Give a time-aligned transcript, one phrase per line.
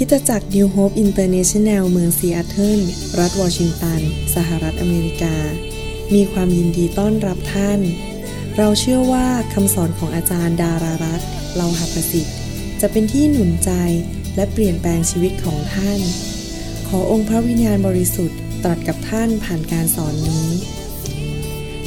[0.00, 2.80] คริสตจักร New Hope International เมืองซีแอตเทิล
[3.18, 4.00] รัฐวอชิงตัน
[4.34, 5.36] สหรัฐอเมริกา
[6.14, 7.80] มีความยินดีต้อนรับท่าน
[8.56, 12.36] เราเชื่อว่าคำสอนของอาจารย์ดารารัตน์เลาหประสิทธิ์
[12.80, 13.70] จะเป็นที่หนุนใจ
[14.36, 16.00] และเปลี่ยนแปลงชีวิตของท่าน
[16.88, 20.48] ขอองค์พระวิญญาณบริสุทธิ์ตรัสกับท่านผ่านการสอนนี้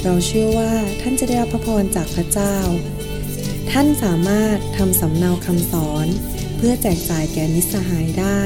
[0.04, 2.56] เราเชื่อว่าท่านจะได้รับพระพรจากพระเจ้า
[3.72, 6.08] ท่านสามารถทำสำเนาคำสอน
[6.62, 8.40] เพื่อแจกจ่ายแก่มิตรสหายได้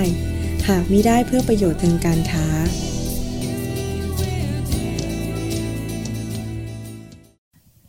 [0.68, 2.48] หากมิได้เพื่อประโยชน์ทางการค้า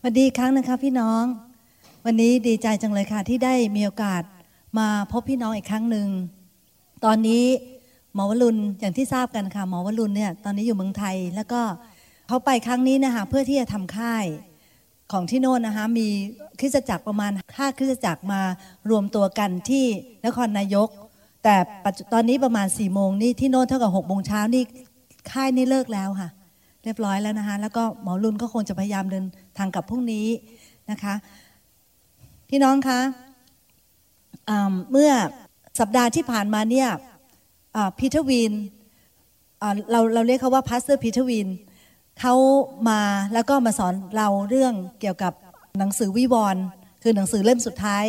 [0.01, 1.25] สวัสดีครั้งนะคะพี่น้อง
[2.05, 4.23] วันนี้ดีใจจังเลยค่ะที่ได้มีโอกาส
[4.79, 6.09] มาพบพี่น้องอีกครั้งหนึ่ง
[7.05, 7.45] ตอนนี้
[8.15, 11.61] หมอวรุณอย่างที่ทราบกันค่ะหมอวรุณเนี่ยตอนนี้อยู่เมืองไทย แล้วก็
[12.29, 14.25] เขาไปครั้งนี้นะคะเพื่อที่จะทำค่าย
[15.13, 16.09] ของที่โน่นนะคะมี
[16.61, 18.41] คริสตจักรประมาณห้าคริสตจักรมา
[18.91, 19.85] รวมตัวกันที่
[20.27, 20.89] นครนายก
[21.45, 21.57] แต่
[22.13, 24.63] ตอนนี้ประมาณ4ี่โมงนี่ที่โน่นเท่ากับ6 โมงเช้านี่
[25.31, 26.29] ค่ายนี่เลิกแล้วค่ะ
[26.85, 29.25] เรียบร้อยแล้วนะคะแล้วก็หมอรุนก็คงจะพยายามเดิน
[29.59, 30.27] ทางกลับพรุ่งนี้
[30.91, 31.15] นะคะ
[32.49, 33.01] พี่น้องคะ
[34.91, 35.11] เมื่อ
[35.81, 36.89] สัปดาห์ที่ผ่านมาเนี่ย
[37.99, 38.53] พีเทอร์วิน
[39.91, 41.49] เราเราเรียกเขาว่า Pastor พีเทอร์วิน
[42.21, 42.35] เขา
[42.89, 43.01] มา
[43.33, 45.33] แล้วก็มาสอนเราเรื่องเกี่ยวกับ
[45.79, 46.63] หนังสือวิวรณ์
[47.03, 48.05] คือหนังสือเล่มสุดท้าย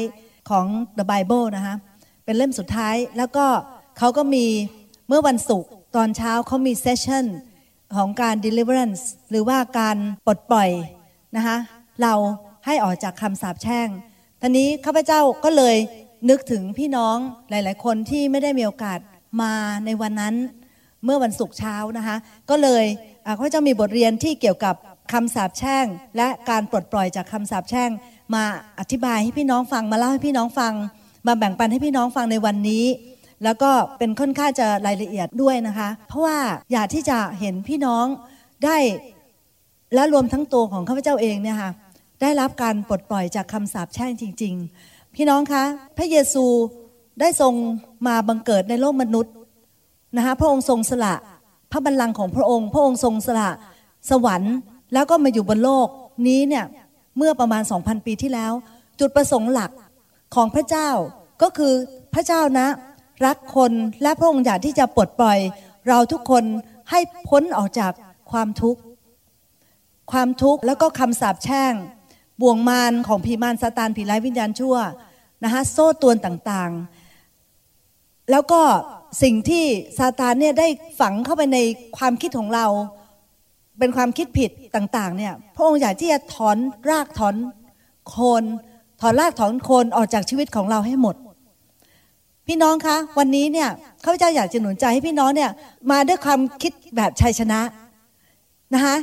[0.49, 0.65] ของ
[0.97, 1.75] The Bible นะคะ
[2.25, 3.45] เป็นเล่มสุดท้ายแล้วก็
[3.97, 4.45] เขาก็มี
[5.07, 7.25] เมื่อวันศุกร์ตอนเช้าเขามีเซสชั่น
[7.95, 10.69] ของการ deliverance หรือว่าการปลดปล่อย
[11.35, 11.57] นะคะ
[12.01, 12.13] เรา
[12.65, 13.87] ให้ออกจากคำสาปแช่ง
[14.41, 15.75] ทีนี้ข้าพเจ้าก็เลย
[16.29, 17.17] นึกถึงพี่น้อง
[17.49, 18.99] หลาย ๆ คนที่ไม่ได้มีโอกาส
[19.41, 19.53] มา
[19.85, 20.35] ในวันนั้น
[21.03, 22.15] เมื่อวันศุกร์เช้านะคะ
[22.49, 22.85] ก็เลย
[23.27, 24.75] ข้าพเจ้ามีบทเรียนที่เกี่ยวกับ
[25.13, 25.85] คำสาปแช่ง
[26.17, 27.89] และการปลดปล่อยจากคำสาปแช่ง
[28.35, 28.43] มา
[28.79, 30.73] อธิบายให้พี่น้องฟังมาเล่าให้พี่น้องฟัง
[31.27, 32.85] มาแบ่งปันให้พี่น้องฟังในวันนี้
[33.43, 36.37] แล้วก็เป็นค่อนข้างจะรายละเอียดด้วยนะคะ เพราะว่า
[36.71, 38.05] อยากที่จะเห็นพี่น้อง
[38.65, 38.77] ได้
[39.93, 41.71] และรวมทั้งตัวของข้าพเจ้าเองเนี่ยค่ะ
[42.21, 44.53] ได้รับการปลดปล่อยจากคำสาปแช่งจริง
[44.85, 45.63] ๆ พี่น้องคะ
[45.97, 46.45] พระเยซู
[47.19, 47.53] ได้ทรง
[48.07, 49.33] มาบังเกิดในโลกมนุษย์
[50.17, 51.15] นะคะพระองค์ทรงสละ
[51.75, 53.49] ระบัลลังก์ของพระองค์ พระองค์ทรงสละ
[54.09, 54.55] สวรรค์
[54.93, 55.87] แล้วก็มาอยู่บนโลก
[56.27, 56.65] นี้เนี่ย
[57.17, 58.53] เมื่อประมาณ 2,000 ปีที่แล้ว
[58.99, 59.71] จุดประสงค์หลัก
[60.35, 60.89] ของพระเจ้า
[61.41, 61.73] ก็คือ
[62.13, 62.67] พระเจ้านะ
[63.25, 63.71] รักคน
[64.03, 65.39] และพระองค์อยากที่จะปลดปล่อย
[65.87, 66.43] เราทุกคน
[66.89, 66.99] ให้
[67.29, 67.91] พ้นออกจาก
[68.31, 68.81] ความทุกข์
[70.11, 71.73] ความทุกข์แล้วก็คำสาปแช่ง
[72.41, 74.75] บ่วงมารของผีมารซาตานผีร้ายวิญญาณชั่ว
[75.43, 78.61] นะคะโซ่ตวนต่างๆ แล้วก็
[79.21, 79.65] สิ่งที่
[79.97, 80.67] ซาตานเนี่ยได้
[80.99, 81.57] ฝังเข้าไปใน
[81.97, 82.65] ความคิดของเรา
[83.79, 86.57] เป็นความคิดผิดต่าง ๆ เนี่ย พระองค์อยากที่จะถอน
[86.89, 87.35] รากถอน
[88.09, 88.43] โคน
[89.01, 91.15] ถอนรากถอนโคนออกจากชีวิตของเราให้หมด
[92.47, 93.69] พี่น้องคะ วันนี้เนี่ย
[94.03, 95.51] ข้าพเจ้าอยากจะหนุนใจให้พี่น้องเนี่ย
[95.91, 97.59] มาด้วยความคิดแบบชัยชนะ
[98.73, 98.95] นะคะ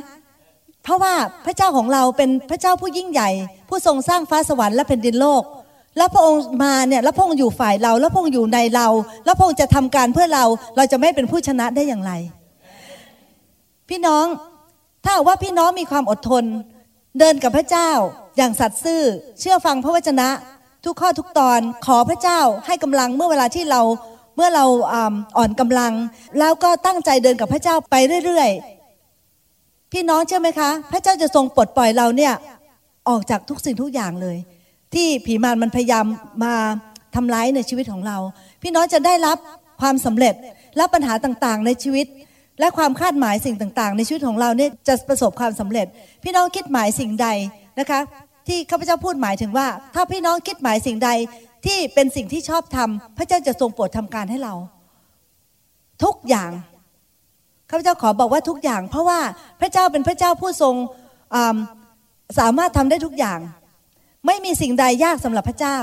[0.83, 1.13] เพราะว่า
[1.45, 3.29] พระเจ้าของเราเป็นพระเจ้าผู้ยิ่งใหญ่
[3.69, 5.43] ผู้ทรงสร้างฟ้าสวรรค์และแผ่นดินโลก
[5.97, 8.87] แล้วพระองค์มาเนี่ยแล้วพระองค์อยู่ฝ่ายเรา แล้วพระองค์อยู่ในเรา
[9.25, 10.45] แล้วพระองค์จะทำการเพื่อเรา
[10.77, 12.11] เราจะไม่เป็นผู้ชนะได้อย่างไร
[13.89, 14.25] พี่น้อง
[15.03, 16.43] ถ้าว่าพี่น้องมีความอดทน
[17.19, 17.89] เดินกับพระเจ้า
[18.37, 19.01] อย่างสัตย์ซื่อ
[19.39, 20.29] เชื่อฟังพระวจนะ
[20.85, 23.81] ทุกข้อทุกตอนขอพระเจ้าให้กำลังเมื่อเวลาที่เรา
[24.35, 24.65] เมื่อเรา
[25.37, 25.93] อ่อนกำลัง
[26.39, 32.33] แล้วก็ตั้งใจเดินกับพระเจ้าไปเรื่อยๆพี่น้องเชื่อไหมคะ พระเจ้าจะทรงปลดปล่อยเราเนี่ย
[33.09, 34.37] ออกจากทุกสิ่งทุกอย่างเลย
[34.93, 36.05] ที่ผีมารมันพยายาม
[36.43, 36.53] มา
[37.15, 38.17] ทำร้ายในชีวิตของเรา
[38.61, 39.37] พี่น้องจะได้รับ
[39.81, 40.33] ความสำเร็จ
[40.77, 42.05] และปัญหาต่างๆ ในชีวิต
[42.59, 45.87] และความคาดหมายสิ่งต่างๆ ในชีวิตของเราเนี่ยจะประสบความสำเร็จ
[46.23, 47.27] พี่น้องคิดหมายสิ่งใด
[47.79, 47.99] นะคะ
[48.47, 51.09] ที่ข้าพเจ้าพูดหมายถึงว่า ถ้าพี่น้องคิดหมายสิ่งใด
[51.65, 54.53] ที่เป็นสิ่งที่ชอบทำพระเจ้าจะทรงโปรดทำการให้เรา
[56.03, 56.51] ทุกอย่าง
[57.69, 59.19] ข้าพเจ้าขอบอกว่าทุกอย่าง เพราะว่า
[59.61, 60.75] พระเจ้าเป็นพระเจ้าผู้ทรง
[62.39, 63.39] สามารถทำได้ทุกอย่าง
[64.25, 65.77] ไม่มีสิ่งใดยากสำหรับพระเจ้า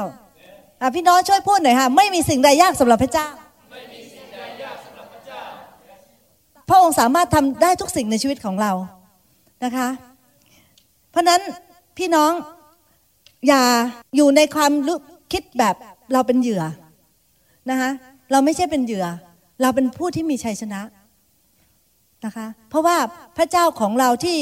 [0.96, 3.28] พี่น้องช่วยพูดหน่อยค่ะไม่มีสิ่งใดยากสำหรับพระเจ้า
[6.68, 8.72] พระองค์สามารถทำได้ทุกสิ่งในชีวิตของเรา
[9.64, 9.88] นะคะ
[11.10, 11.40] เพราะนั้น
[11.98, 12.32] พี่น้อง
[13.48, 13.62] อย่า
[14.16, 14.72] อยู่ในความ
[15.32, 15.74] คิดแบบ
[16.12, 16.62] เราเป็นเหยื่อ
[17.70, 17.90] นะคะ
[18.30, 19.06] เราไม่ใช่เป็นเหยื่อ
[19.62, 20.80] เราเป็นผู้ที่มีชัยชนะ
[22.24, 22.96] นะคะ เพราะว่า
[23.36, 24.38] พระเจ้าของเราที่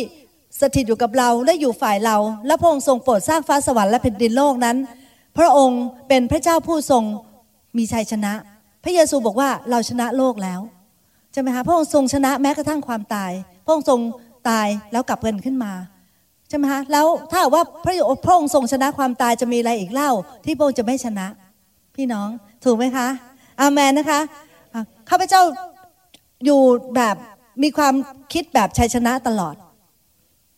[0.60, 2.16] สถิตอยู่กับเราและอยู่ฝ่ายเรา
[2.46, 4.76] และพระองค์ทรงโปรดสร้างฟ้าสวรรค์และแผ่นดินโลกนั้น
[5.38, 7.02] พระองค์เป็นพระเจ้าผู้ทรง
[7.76, 8.32] มีชัยชนะ
[8.84, 10.60] พระเยซูบอกว่าเราชนะโลกแล้ว
[11.32, 13.32] ใช่ไหมคะพระองค์ทรงชนะแม้กระทั่งความตาย
[13.64, 14.00] พระองค์ทรง
[14.48, 15.72] ตายแล้วกลับเกินขึ้นมา
[16.48, 17.94] ใช่ไหมคะแล้วถ้าว่าพระ
[18.24, 20.10] พระองค์ทรงชนะความตายจะมีอะไรอีกเล่า
[20.44, 21.26] ที่พระองค์จะไม่ชนะ
[21.96, 22.28] พี่น้อง
[22.64, 23.08] ถูกไหมคะ
[23.60, 24.20] อาเมนนะคะ
[24.74, 25.42] อะข้าพเจ้า
[26.44, 26.60] อยู่
[26.96, 27.16] แบบ
[27.62, 27.94] มีความ
[28.32, 29.54] คิดแบบชัยชนะตลอด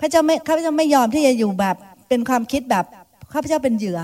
[0.00, 1.76] พระเจ้าไม่ข้าพเจ้าไม่ยอมที่จะอยู่แบบ
[2.08, 2.84] เป็นความคิดแบบ
[3.32, 4.00] ข้าพเจ้าเป็นเหยื่อ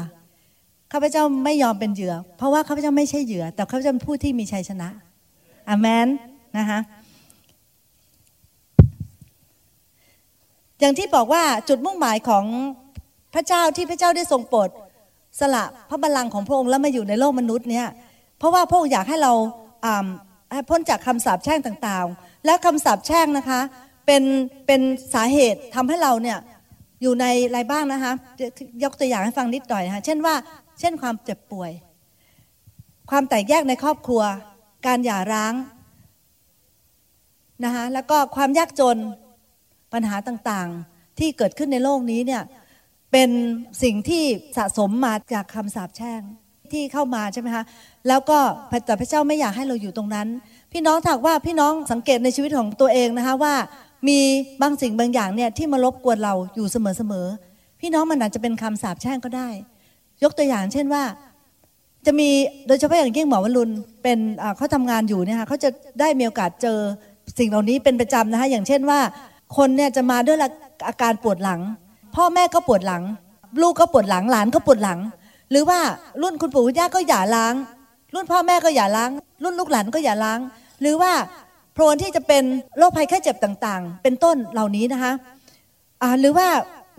[0.93, 4.89] ข้าพเจ้าไม่ยอมเป็นเหยื่อ เพราะว่าข้าพเจ้าไม่ใช่เหยื่อ แต่ข้าพเจ้าเป็นผู้ที่มีชัยชนะ
[5.69, 6.07] อาเมน
[6.59, 6.79] นะคะ
[10.81, 12.45] อย่างที่บอกว่าจุดมุ่งหมายของ
[13.35, 14.71] พระเจ้าที่พระเจ้าได้ทรงโปรด
[15.41, 17.89] สละพระบัลลังก์ของพระองค์แล้วมาอยู่ในโลกมนุษย์เนี่ย
[18.39, 19.33] เพราะว่าพระองค์อยากให้เรา
[19.85, 20.07] อ่า
[20.53, 23.61] ให้พ้นจากคำสาปแช่งต่างๆ และคำสาปแช่งนะคะ
[24.07, 24.23] เป็น
[24.67, 24.81] เป็น
[25.15, 26.39] สาเหตุทำให้เราเนี่ย
[27.03, 28.13] อยู่ในอะไรบ้างนะคะ
[28.83, 30.35] ยกตัวอย่างให้ฟังนิดหน่อยนะคะเช่นว่า
[30.81, 31.73] เช่นความเจ็บป่วย
[33.11, 34.23] ความแตกแยกในครอบครัว
[34.87, 35.55] การหย่าร้าง
[37.65, 38.97] นะคะแล้วก็ความยากจน
[39.93, 42.43] ปัญหาต่างๆ ที่เกิดขึ้นในโลกนี้เนี่ย
[43.13, 43.31] เป็น
[43.83, 44.25] สิ่งที่
[44.57, 46.21] สะสมมาจากคำสาปแช่ง
[46.73, 47.65] ที่เข้ามาใช่ไหมคะ
[48.09, 48.39] แล้วก็
[48.87, 50.29] แต่พระเจ้าไม่อยากให้เราอยู่ตรงนั้น
[50.73, 53.55] พี่น้องถากว่าพี่น้องสังเกตในชีวิตของตัวเองนะคะว่า
[54.09, 54.19] มี
[54.63, 59.49] บางสิ่งบางอย่างเนี่ยที่มารบกวนเราอยู่เสมอๆพี่น้องมันอาจจะเป็นคำสาปแช่งก็ได้
[60.23, 61.03] ยกตัวอย่างเช่นว่า
[62.07, 62.29] จะมี
[62.67, 63.73] โดยเฉพาะอย่างยิ่งหมอวรุณ
[64.03, 64.19] เป็น
[64.57, 65.71] เขาทำงานอยู่เนี่ยค่ะเขาจะ
[66.01, 66.79] ได้มีโอกาสเจอ
[67.39, 69.01] สิ่งเหล่านี้เป็นประจำนะคะอย่างเช่นว่า
[69.57, 70.39] คนเนี่ยจะมาด้วย
[70.89, 71.61] อาการปวดหลัง
[72.17, 73.03] พ่อแม่ก็ปวดหลัง
[73.63, 74.99] ลูกก็ปวดหลังหลานก็ปวดหลัง
[75.51, 75.79] หรือว่า
[76.23, 77.55] รุ่นคุณปู่คุณย่าก็หย่าล้าง
[78.15, 79.11] รุ่นพ่อแม่ก็หย่าล้าง
[79.43, 80.39] รุ่นลูกหลานก็หย่าล้าง
[80.81, 81.13] หรือว่า
[81.77, 82.45] โพรนที่จะเป็น
[82.79, 86.49] โรคภัยแค่เจ็บต่างๆ เป็นต้นเหล่านี้นะคะะหรือว่า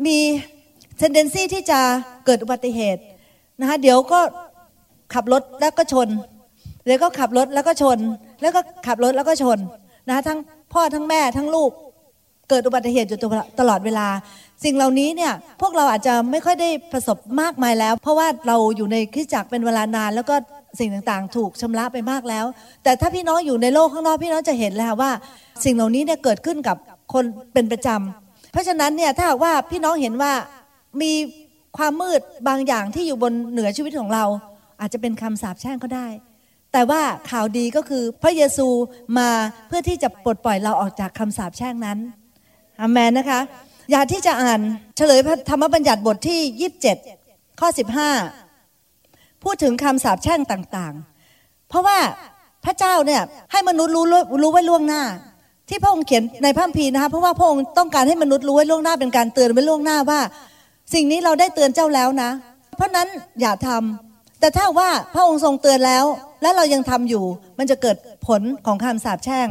[0.05, 0.17] มี
[0.97, 1.79] เทนเดนซีที่จะ
[2.25, 3.01] เกิดอุบัติเหตุ
[3.59, 4.19] นะคะเดี๋ยวก็
[5.13, 6.07] ขับรถแล้วก็ชน
[6.85, 7.99] เดี๋ยวก็ขับรถแล้วก็ชน
[8.41, 9.59] แล้วก็ขับรถแล้วก็ชน
[10.07, 10.39] นะคะทั้ง
[10.73, 11.71] พ่อทั้งแม่ทั้งลูก
[12.49, 13.19] เกิดอุบัติเหตุอยู่
[13.59, 14.07] ตลอดเวลา
[14.63, 20.35] สิ่งเหล่านี้เนี่ยพวกเราอาจจะไม่ค่อยได้ประสบมากมายแล้ว เพราะว่าเราอยู่ในคริสจักรเป็นเวลานาน แล้วก็
[20.79, 22.45] สิ่งต่างๆ ถูกชำระไปมากแล้ว
[22.83, 25.11] แต่ถ้าพี่น้องอยู่ในโลกข้างนอกพี่น้องจะเห็นแล้วว่า
[25.63, 26.77] สิ่งเหล่านี้เนี่ยเกิดขึ้นกับ
[27.13, 27.23] คน
[27.53, 30.33] เป็นประจำเพราะฉะนั้นเนี่ยถ้าว่าพี่น้องเห็นว่า
[31.01, 31.11] มี
[31.77, 34.25] ความมืดบางอย่างที่อยู่บนเหนือชีวิตของเรา
[34.81, 36.07] อาจจะเป็นคำสาปแช่งก็ได้
[36.73, 38.67] แต่ว่าข่าวดีก็คือพระเยซู
[39.17, 39.29] มา
[39.67, 41.97] เพื่อที่จะปลดปล่อยเราออกจากคำสาปแช่งนั้น
[42.81, 43.39] อามนนะคะ
[43.91, 44.59] อยากที่จะอ่าน
[44.95, 46.39] เฉลยธรรมบัญญัติบทที่
[47.15, 47.69] 27 ข้อ
[48.13, 48.46] 15
[49.43, 51.97] พูดถึงคำสาปแช่งต่างๆ เพราะว่า
[52.65, 54.05] พระเจ้าเนี่ยให้มนุษย์รู้
[54.41, 55.03] รู้ไว้ล่วงหน้า
[55.69, 60.19] ที่พระองค์เขียนในพระคัมภีร์นะคะเพราะว่าพระองค์ต้องการให้มนุษย์รู้ไว้ล่วงหน้าเป็นการเตือนไว้ล่วงหน้าว่า
[60.93, 62.29] สิ่งนี้เราได้เตือนเจ้าแล้วนะ
[62.75, 63.07] เพราะนั้น
[63.41, 66.05] อย่าทำแต่ถ้าว่าพระองค์ทรงเตือนแล้ว
[66.41, 67.25] และเรายังทำอยู่
[67.57, 67.97] มันจะเกิด
[68.27, 69.47] ผลของคำสาปแช่ง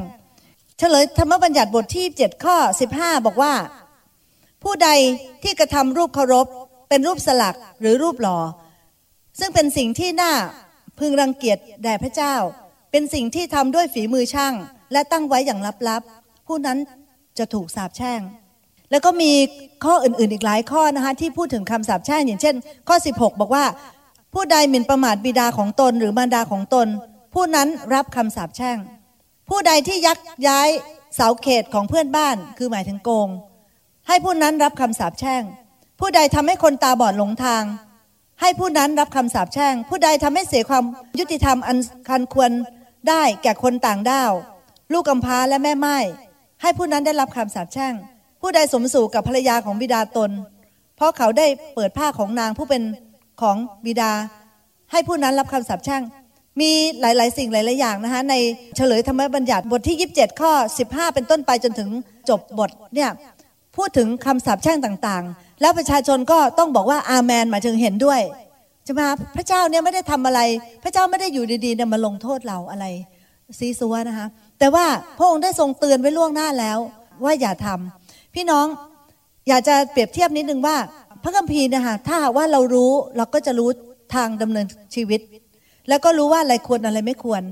[0.79, 2.57] เฉลยธรรมบัญญัติบทที่ 7 ข้อ
[2.93, 3.53] 15 บอกว่า
[4.63, 4.89] ผู้ใด
[5.43, 6.47] ที่กระทำรูปเคารพ
[6.89, 8.39] เป็นรูปสลักหรือรูปหล่อ
[9.39, 10.33] ซึ่งเป็นสิ่งที่น่า
[10.99, 12.35] พึงรังเกียจแด่พระเจ้า
[12.91, 14.55] เป็นสิ่งที่ทำด้วยฝีมือช่าง
[14.93, 16.79] และตั้งไว้อย่างลับๆ ผู้นั้น
[17.39, 18.21] จะถูกสาปแช่ง
[18.91, 19.33] แล้วก็มี
[19.85, 22.55] ข้ออื่นๆอีกหลายข้อนะคะที่พูดถึงคำสาปแช่งอย่างเช่น
[22.89, 23.65] ข้อ 16 บอกว่า
[24.35, 26.87] ผู้ใดหมิ่นประมาทบิดาของตนหรือมารดาของตน
[27.35, 28.77] ผู้นั้นรับคำสาปแช่ง
[29.49, 30.69] ผู้ใดที่ยักย้าย
[31.15, 33.29] เสาเขตของเพื่อนบ้านคือหมายถึงโกง
[34.09, 35.43] ให้ผู้นั้นรับคำสาปแช่ง
[36.01, 37.63] ผู้ใดทำให้คนตาบอดหลงทาง
[38.41, 40.85] ให้ผู้นั้นรับคำสาปแช่ง ผู้ใดทำให้เสียความ
[41.19, 41.79] ยุติธรรมอัน
[42.09, 42.51] คันควร
[43.09, 44.33] ได้แก่คนต่างด้าว
[44.93, 45.99] ลูกกำพร้าและแม่ไม้
[46.63, 47.95] ให้ผู้นั้นได้รับคำสาปแช่ง
[48.41, 50.31] ผู้ใดสมสู่กับภรรยาของบิดาตน
[50.97, 52.83] เพราะเขาได้เปิดผ้าของนางผู้เป็น
[53.41, 54.13] ของบิดา
[54.93, 56.03] ให้ผู้นั้นรับคำสาปแช่ง
[56.61, 58.35] มีหลาย ๆ สิ่งหลาย ๆ อย่างนะคะใน
[58.77, 60.53] เฉลยธรรมบัญญัติบทที่ 27 ข้อ
[60.85, 61.89] 15 เป็นต้นไปจนถึง
[62.29, 63.11] จบบทเนี่ย
[63.77, 68.21] พูดถึงคำสาปแช่งต่าง ๆ แล้วประชาชนก็ต้องบอกว่าอาเมนหมายถึงเห็นด้วย
[68.85, 69.01] ใช่ไหม
[69.37, 70.41] พระเจ้าเนี่ยไม่ได้ทำอะไร
[70.85, 72.87] พระเจ้าไม่ได้อยู่ดีๆเนี่ยมาลงโทษเราอะไร
[73.59, 74.27] ซีซัวนะคะ
[74.59, 74.87] แต่ว่า
[75.19, 76.79] พระองค์ได้ทรงเตือนไว้ล่วงหน้าแล้ว
[77.25, 78.67] ว่าอย่าทำพี่น้อง
[79.49, 80.77] อยากจะเปรียบเทียบนิดนึงว่า
[81.23, 83.69] พระคัมภีร์นะคะถ้าว่าเรารู้เราก็จะรู้
[84.15, 85.21] ทางดำเนินชีวิต
[85.89, 87.43] แล้วก็รู้ว่าอะไรควรอะไรไม่ควร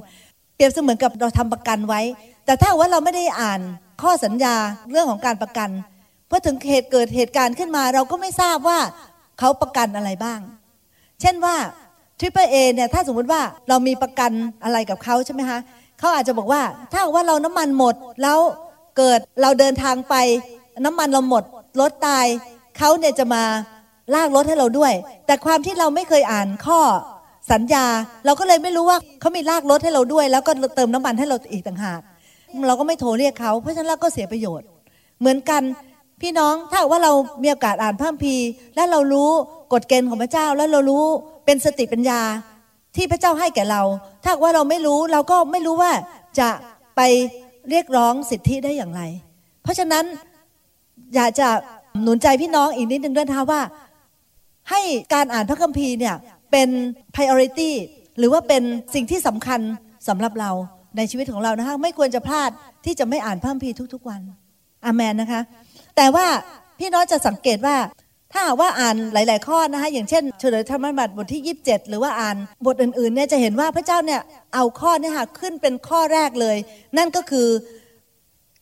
[0.55, 2.01] เปรียบเสมือนกับเราทำประกันไว้
[2.47, 3.61] แต่ถ้าว่าเราไม่ได้อ่าน
[4.03, 4.55] ข้อสัญญา
[4.91, 5.71] เรื่องของการประกัน
[6.37, 8.79] พอถึงเหตุเกิดเหตุการณ์ขึ้นมา เราก็ไม่ทราบว่า
[9.38, 10.41] เขาประกันอะไรบ้าง
[11.21, 11.57] เช่นว่า
[12.19, 14.31] Triple A เนี่ยถ้าสมมติว่าเรามีประกัน
[14.64, 15.59] อะไรกับเขาใช่ไหมคะ
[15.99, 16.62] เขาอาจจะบอกว่า
[16.93, 18.38] ถ้าว่าเราน้ำมันหมดแล้ว
[18.99, 20.14] เกิดเราเดินทางไป
[20.85, 21.43] น้ำมันเราหมด
[21.81, 22.26] รถตาย
[22.79, 23.43] เขาเนี่ยจะมา
[24.14, 24.93] ลากรถให้เราด้วย
[25.26, 26.81] แต่ความที่เราไม่เคยอ่านข้อ
[27.53, 27.87] สัญญา
[28.26, 32.00] เราก็เลยไม่รู้ว่าเขามีลากรถให้เราด้วย แล้วก็เติมน้ำมันให้เราอีกต่างหาก
[32.69, 34.67] เราก็ไม่โทรเรียกเขาเพราะฉะนั้นเราก็เสียประโยชน์
[35.21, 35.62] เหมือนกัน
[36.25, 37.12] พี่น้องถ้าว่าเรา
[37.43, 39.31] มีโอกาสอ่านพระคัมภีร์ และเรารู้
[39.73, 41.04] กฎเกณฑ์ของพระเจ้า แล้วเรารู้
[41.45, 42.21] เป็นสติปัญญา
[42.97, 43.83] ที่พระเจ้าให้แก่เรา
[44.25, 45.93] ถ้าว่าเราไม่รู้เราก็ไม่รู้ว่า
[46.38, 46.50] จะ
[46.97, 47.00] ไป
[47.71, 49.02] เรียกร้องสิทธิได้อย่างไร
[49.62, 50.04] เพราะฉะนั้น
[51.14, 51.49] อยากจะ
[52.02, 53.62] หนุนใจพี่น้องอีกนิดนึงด้วยนะคะว่า
[54.71, 54.81] ให้
[55.14, 56.14] การอ่านพระคัมภีร์เนี่ย
[56.50, 56.69] เป็น
[57.14, 57.71] priority
[58.19, 58.62] หรือว่าเป็น
[58.95, 59.61] สิ่งที่สำคัญ
[60.09, 60.50] สำหรับเรา
[60.97, 62.50] ในชีวิตของเรานะคะไม่ควรจะพลาด
[62.85, 64.21] ที่จะไม่อ่านพระคัมภีร์ทุก ๆ วัน
[64.87, 65.43] อามนนะคะ
[65.97, 66.27] แต่ว่า
[66.79, 67.77] พี่น้องจะสังเกตว่า
[68.33, 72.37] ถ้าหากว่าอ่านหลาย ๆ ข้อนะคะอย่างเช่นเฉลยธรรมบัตรบทที่ 27 หรือว่าอ่าน
[72.67, 74.21] บทอื่น ๆ เนี่ยจะเห็นว่าพระเจ้าเนี่ย
[74.55, 76.57] เอาข้อนี้ค่ะขึ้นเป็นข้อแรกเลย
[76.97, 77.49] นั่นก็คือ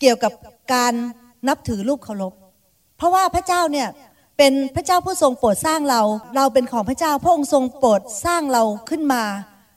[0.01, 0.33] เกี่ยวกับ
[0.75, 0.93] การ
[1.49, 2.33] นับถือรูปเคารพ
[2.99, 3.89] เพราะว่าพระเจ้าเนี่ย
[4.39, 6.01] เป็นพระเจ้าผู้ทรงโปรดสร้างเรา
[6.37, 9.23] เราเป็นของพระเจ้าพระองค์ทรงโปรดสร้างเราขึ้นมา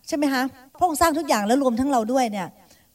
[0.07, 0.43] ใช่ไหมคะ
[0.77, 2.47] พระองค์สร้างทุกอย่างแล้วรวมทั้งเราด้วยเนี่ย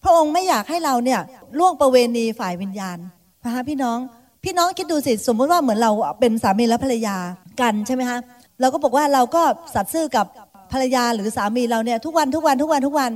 [0.02, 1.20] พระองค์ไม่อยากให้เราเนี่ย
[1.58, 2.98] ล่วงประเวณีฝ่ายวิญญาณ
[3.44, 3.98] นะคะพี่น้อง
[4.44, 7.16] พี่น้องคิดดูสิสมมติว่าเหมือนเราเป็นสามีและภรรยา
[7.60, 8.18] กันใช่ไหมคะ
[8.60, 9.42] เราก็บอกว่าเราก็
[9.74, 10.26] สัตย์ซื่อกับ
[10.72, 13.12] ภรรยาหรือสามีเราเนี่ยทุกวันทุกวันทุกวันทุกวัน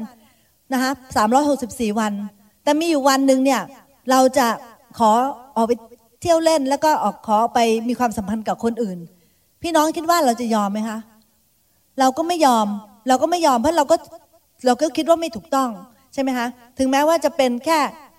[0.73, 2.13] นะคะสามร้อยหกสิบสี่วัน
[2.65, 3.61] แต่มีอยู่วันหนึ่งเนี่ย
[4.11, 4.47] เราจะ
[4.99, 5.11] ขอ
[5.57, 5.73] ออกไป
[6.23, 8.99] เที่ยวเล่นแล้วก็ออกขอไปมีความสัมพันธ์กับคนอื่น
[9.63, 10.99] พี่น้องคิดว่าเราจะยอมไหมคะ
[12.01, 12.67] เราก็ไม่ยอม
[13.09, 13.97] เราก็ไม่ยอมเพราะเราก็
[14.67, 15.71] เราก็คิดว่าไม่ถูกต้อง
[16.15, 16.47] ใช่ไหมคะ
[16.79, 17.79] ถึงแม้ว่าจะเป็นแค่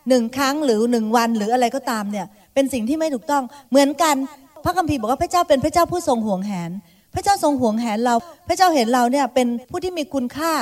[0.09, 4.15] หนึ่งครั้งหรือหนึ่งวันหรืออะไรก็ตามเนี่ย เป็นสิ่งที่ไม่ถูกต้อง เหมือนกัน
[4.63, 6.71] พระคัมภีร์บอกว่าพระเจ้าเป็นพระเจ้าผู้ทรงห่วงแหน
[7.15, 8.15] พระเจ้าทรงห่วงแหนเรา
[8.47, 10.53] พระเจ้าเห็นเราเนี่ยเป็นผู้ที่มีคุณค่า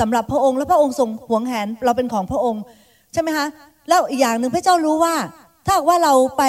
[0.00, 2.62] สำหรับพระองค์ และพระองค์ทรงห่วงแหนเราเป็นของพระองค์
[3.12, 3.46] ใช่ไหมคะ
[3.88, 5.14] แล้วอีกอย่างหนึ่งพระเจ้ารู้ว่า
[5.66, 6.42] ถ้าว่าเราไป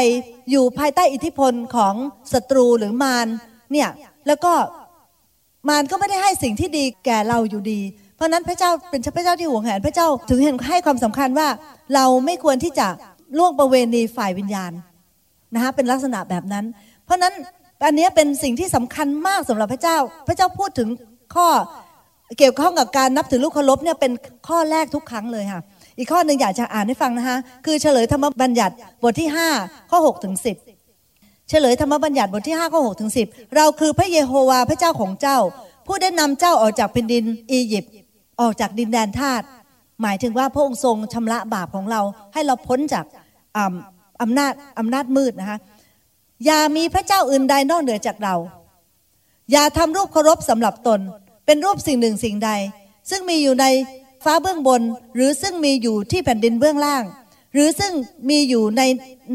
[0.52, 1.94] อยู่ภายใต้อิทธิพลของ
[2.34, 3.28] ศัตรูหรือมาร
[3.72, 3.90] เนี่ย
[4.28, 4.54] แล้วก็
[5.70, 7.82] มารก็ไม่ได้ให้สิ่งที่ดีแก่เราอยู่ดี
[8.16, 11.48] เพราะนั้นพระเจ้าเป็นพระเจ้าที่ห่วงแหนพระเจ้าถึงเห็นให้ความสำคัญว่า
[11.96, 12.88] เราไม่ควรที่จะ
[13.38, 14.72] ล่วงประเวณีฝ่ายวิญญาณ
[15.54, 16.66] นะคะเป็นลักษณะแบบนั้น
[17.06, 17.34] เพราะนั้น
[17.86, 20.90] อันนี้เป็นสิ่งที่สำคัญมากสำหรับพระเจ้า พระเจ้าพูดถึง
[21.36, 21.48] ข้อ
[22.40, 24.12] เกี่ยวข้องกับการนับถือลูกเคารพเนี่ยเป็น
[24.48, 25.62] ข้อแรกทุกครั้งเลยค่ะ
[25.98, 29.30] อีกข้อหนึ่งอยากจะอ่านให้ฟังนะคะคือเฉลยธรรมบัญญัติบทที่
[29.60, 30.36] 5 ข้อ6ถึง
[30.92, 35.38] 10 เฉลยธรรมบัญญัติบทที่ 5 ข้อ6ถึง10 เราคือพระเยโฮวาพระเจ้าของเจ้า
[35.88, 37.94] ผู้ได้นำเจ้าออกจากแผ่นดินอียิปต์
[38.42, 39.42] ออกจากดินแดนทาส
[40.02, 42.02] หมายถึงว่าพระองค์ทรงชำระบาปของเรา
[42.34, 43.06] ให้เราพ้นจาก
[44.22, 45.60] อำนาจอำนาจมืดนะคะ
[46.46, 48.36] อย่ามีพระเจ้าอื่นใดนอกเหนือจากเรา
[49.52, 51.00] อย่าทำรูปเคารพสำหรับตน
[51.46, 52.52] เป็นรูปสิ่งหนึ่งสิ่งใด
[53.10, 53.66] ซึ่งมีอยู่ใน
[54.24, 54.82] ฟ้าเบื้องบน
[55.16, 57.04] หรือซึ่งมีอยู่ที่แผ่นดินเบื้องล่าง
[57.54, 57.94] หรือซึ่ง
[58.30, 58.82] มีอยู่ใน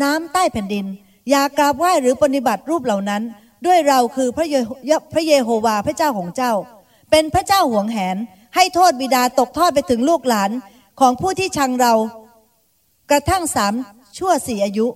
[0.02, 0.86] น้ำใต้แผ่นดิน
[1.30, 3.22] อย่ากราบไหว้หรือปฏิบัติรูปเหล่านั้น
[3.66, 6.52] ด้วยเราคือพระเยพระเยโฮวาพระเจ้าของเจ้า
[7.10, 8.16] เป็นพระเจ้าห่วงแหน
[8.54, 10.50] ให้โทษบิดาตกทอดไปถึงลูกหลาน
[11.00, 11.92] ของผู้ที่ชังเรา
[13.10, 13.74] กระทั่งสาม
[14.18, 14.86] ชั่วสี่อายุ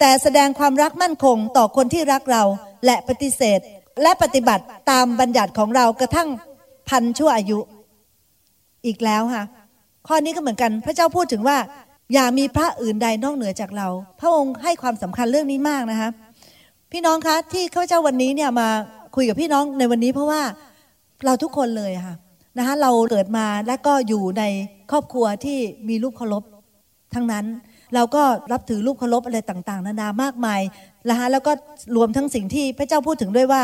[0.00, 2.42] แต่แสดงความรักมั่นคงต่อคนที่รักเรา
[2.86, 3.60] และปฏิเสธ
[4.02, 6.28] และปฏิบัติตามบัญญัติของเรากระทั่ง
[6.88, 7.58] พันชั่วอายุ
[8.86, 9.44] อีกแล้วค่ะ
[10.06, 11.58] ข้อนี้ก็เหมือนกัน พระเจ้าพูดถึงว่า
[12.14, 13.88] อย่ามีพระอื่นใดนอกเหนือจากเรา
[14.20, 16.10] พระองค์ให้ความสำคัญเรื่องนี้มากนะคะ
[16.92, 18.68] พี่น้องคะที่ข้าพเจ้าวันนี้เนี่ยมา
[19.16, 20.42] คุยกับพี่น้องในวันนี้เพราะว่า
[21.24, 22.14] เราทุกคนเลยค่ะ
[22.58, 24.42] นะคะเราเกิดมาและก็อยู่ใน
[24.90, 26.42] ครอบครัวที่มีรูปเคารพ
[27.14, 27.44] ทั้งนั้น
[27.94, 30.60] เราก็รับถือรูปเคารพอะไรต่าง ๆ นานามากมาย
[31.10, 31.52] นะคะแล้วก็
[31.96, 33.62] รวมทั้งสิ่งที่พระเจ้าพูดถึงด้วยว่า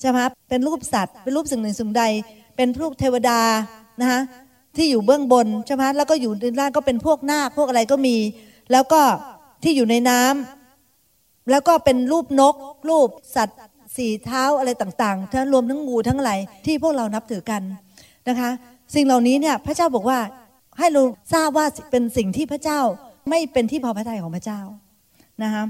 [0.00, 2.04] ใช่ไหมเป็นรูปสัตว์ เป็นรูปสิ่งหนึ่งสิ่งใด
[2.56, 3.40] เป็นรูปเทวดา
[4.00, 4.20] นะคะ
[4.76, 8.16] ที่อยู่เบื้องบนใช่ไหมแล้วก็อยู่ด้านล่างก็เป็นพวกนาคพวกอะไรก็มี
[8.72, 9.02] แล้วก็
[9.62, 12.54] ที่อยู่ในน้ำแล้วก็เป็นรูปนก
[12.88, 13.58] รูปสัตว์
[13.96, 16.32] สี่เท้าอะไรต่างๆทั้งรวมทั้งงูทั้งอะไร
[16.66, 17.62] ที่พวกเรานับถือกัน
[18.28, 18.50] นะคะ
[18.94, 20.18] สิ่งเหล่านี้เนี่ยพระเจ้าบอกว่า
[20.78, 21.02] ให้เรา
[21.34, 22.80] ทราบว่าเป็นสิ่งที่พระเจ้า
[23.30, 24.60] ไม่เป็นที่พอพระทัยของพระเจ้า
[25.42, 25.64] นะคะ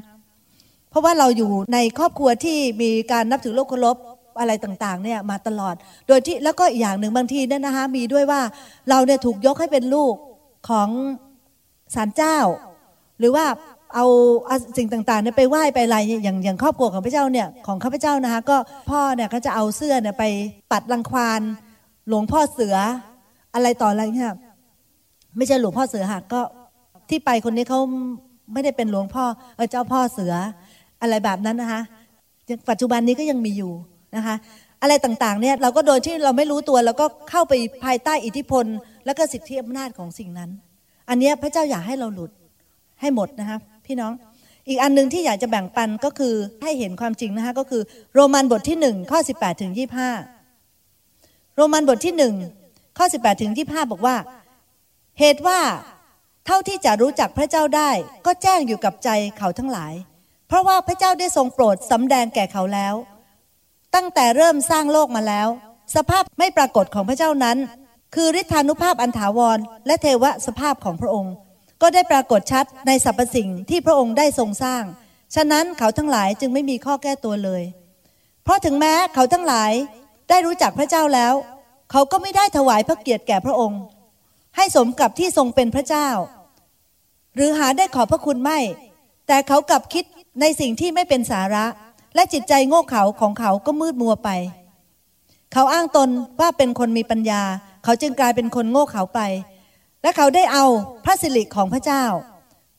[0.90, 3.96] เพราะว่าเราอยู่ในครอบครัวที่มีการนับถือโลกเคารพ
[4.40, 5.74] อะไรต่างๆเนี่ยมาตลอด
[6.08, 8.40] โดยที่แล้วก็อีกอย่างหนึ่งบางทีเนี่ยนะคะมีด้วยว่า
[8.88, 10.14] เราเนี่ยถูกยกให้เป็นลูก
[10.68, 10.88] ของ
[11.94, 12.38] ศาลเจ้า
[13.18, 13.44] หรือว่า
[13.94, 14.06] เอา
[14.76, 18.56] สิ่งต่างๆเนี่ยไปไหว้ไปอะไรอย่างอย่างครอบครัวของพระเจ้าเนี่ยของข้าพเจ้านะคะก็
[18.90, 20.24] พ่อเนี่ยก็จะเอาเสื้อเนี่ยไป
[20.72, 21.40] ปัดรังควาน
[22.08, 22.76] หลวงพ่อเสือ
[23.54, 24.32] อะไรต่ออะไรเนี่ย
[25.36, 26.40] ไม่ใช่หลวงพ่อเสือค่ะก็
[27.10, 27.80] ที่ไปคนนี้เขา
[28.52, 29.24] ไม่ได้เป็นหลวงพ่อ
[29.70, 30.34] เจ้าพ่อเสือ
[31.02, 31.82] อะไรแบบนั้นนะคะ
[32.70, 33.72] ปัจจุบันนี้ก็ยังมีอยู่
[34.16, 34.36] นะคะ
[34.82, 37.52] อะไรต่างๆเนี่ยเราก็โดยที่เราไม่รู้ตัวเราก็เข้าไป
[37.84, 38.64] ภายใต้อิทธิพล
[39.06, 40.50] และก็สิทธิอำนาจของสิ่งนั้น
[41.08, 42.30] อันนี้พระเจ้าอยากให้เราหลุด
[43.00, 44.12] ให้หมดนะคะพี่น้อง
[44.68, 47.82] อีกอันหนึ่งที่อยากจะแบ่งปันก็คือให้เห็นความจริงนะคะก็คือ
[48.14, 50.10] โรมันบทที่หนึ่งข้อสิบแปดถึงยี่ห้า
[51.56, 52.34] โรมันบทที่หนึ่ง
[52.98, 54.16] ข้อสิบแปดถึงยี่ห้าบอกว่า
[55.18, 55.58] เหตุว่า
[56.46, 57.90] เท่าที่จะรู้จักพระเจ้าได้
[58.26, 59.94] ก็แจ้งอยู่กับใจเขาทั้งหลาย
[60.48, 62.94] เพราะว่าพระเจ้าได้ทรงโปรดสำแดงแก่เขาแล้ว
[63.94, 65.48] ตั้งแต่เริ่มสร้างโลกมาแล้ว
[65.94, 67.58] สภาพไม่ปรากฏของพระเจ้านั้น
[68.14, 71.34] คือฤทธานุภาพอันถาวร และเทวสภาพของพระองค์
[71.82, 74.82] ก็ได้ปรากฏชัดในสรรพสิ่งที่พระองค์ได้ทรงสร้าง
[75.34, 77.62] ฉะนั้นเขาทั้งหลายจึงไม่มีข้อแก้ตัวเลย
[78.42, 79.72] เพราะถึงแม้เขาทั้งหลาย
[80.28, 81.34] ได้รู้จักพระเจ้าแล้ว
[81.90, 83.80] เขาก็ไม่ได้ถวายพระเกียรติแก่พระองค์
[84.56, 86.08] ให้สมกับที่ทรงเป็นพระเจ้า
[87.34, 88.58] หรือหาได้ขอบพระคุณไม่
[89.26, 90.04] แต่เขากลับคิด
[90.40, 91.64] ในสิ่งที่ไม่เป็นสาระ
[92.14, 94.30] และจิตใจโง่เขลาของเขาก็มืดมัวไป
[95.52, 96.08] เขาอ้างตน
[96.40, 97.42] ว่าเป็นคนมีปัญญา
[97.84, 99.20] เขาจึงกลายเป็นคนโง่เขลาไป
[100.02, 100.66] และเขาได้เอา
[101.04, 102.04] พระสิริของพระเจ้า